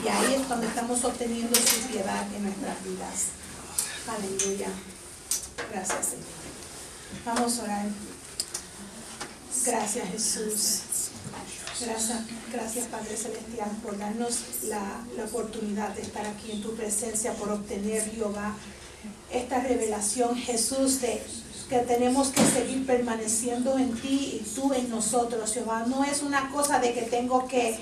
[0.03, 3.27] Y ahí es donde estamos obteniendo su piedad en nuestras vidas.
[4.07, 4.69] Aleluya.
[5.71, 6.25] Gracias, Señor.
[7.25, 7.85] Vamos a orar.
[9.63, 11.10] Gracias, Jesús.
[11.85, 12.19] Gracias,
[12.53, 17.49] gracias Padre Celestial por darnos la, la oportunidad de estar aquí en tu presencia, por
[17.49, 18.55] obtener, Jehová,
[19.31, 21.21] esta revelación, Jesús, de
[21.69, 25.85] que tenemos que seguir permaneciendo en ti y tú en nosotros, Jehová.
[25.87, 27.79] No es una cosa de que tengo que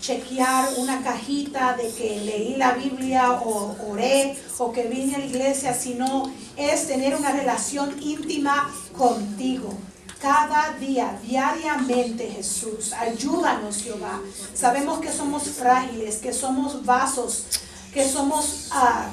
[0.00, 5.26] chequear una cajita de que leí la Biblia o oré o que vine a la
[5.26, 9.74] iglesia, sino es tener una relación íntima contigo.
[10.22, 14.20] Cada día, diariamente, Jesús, ayúdanos, Jehová.
[14.54, 17.46] Sabemos que somos frágiles, que somos vasos,
[17.92, 19.10] que somos, ah,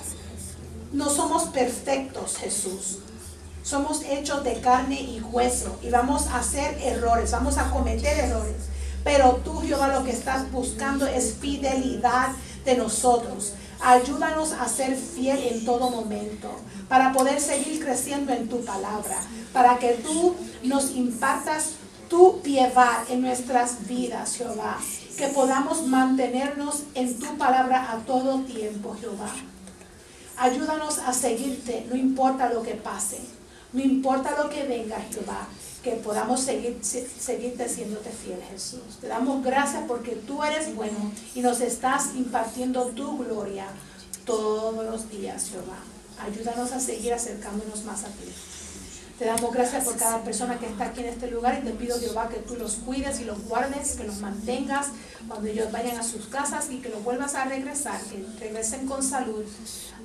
[0.91, 2.99] no somos perfectos, Jesús.
[3.64, 8.68] Somos hechos de carne y hueso y vamos a hacer errores, vamos a cometer errores.
[9.03, 12.34] Pero tú, Jehová, lo que estás buscando es fidelidad
[12.65, 13.53] de nosotros.
[13.82, 16.52] Ayúdanos a ser fiel en todo momento,
[16.90, 19.18] para poder seguir creciendo en tu palabra,
[19.54, 21.76] para que tú nos impartas
[22.10, 24.78] tu piedad en nuestras vidas, Jehová.
[25.18, 29.32] Que podamos mantenernos en tu palabra a todo tiempo, Jehová.
[30.38, 33.20] Ayúdanos a seguirte, no importa lo que pase,
[33.74, 35.48] no importa lo que venga, Jehová
[35.84, 38.82] que podamos seguir, se- seguirte siéndote fiel, Jesús.
[39.00, 43.66] Te damos gracias porque tú eres bueno y nos estás impartiendo tu gloria
[44.26, 45.78] todos los días, Jehová.
[46.22, 48.26] Ayúdanos a seguir acercándonos más a ti.
[49.18, 52.00] Te damos gracias por cada persona que está aquí en este lugar y te pido,
[52.00, 54.88] Jehová, que tú los cuides y los guardes, que los mantengas
[55.28, 59.04] cuando ellos vayan a sus casas y que los vuelvas a regresar, que regresen con
[59.04, 59.44] salud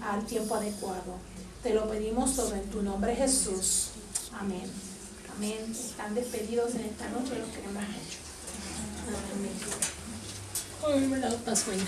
[0.02, 1.14] al tiempo adecuado.
[1.62, 3.88] Te lo pedimos todo en tu nombre, Jesús.
[4.32, 4.68] Amén.
[5.36, 5.72] Amén.
[5.72, 7.82] Están despedidos en esta noche, los queremos
[9.40, 9.66] mucho.
[10.86, 11.28] Ay, me la
[11.72, 11.80] ahí.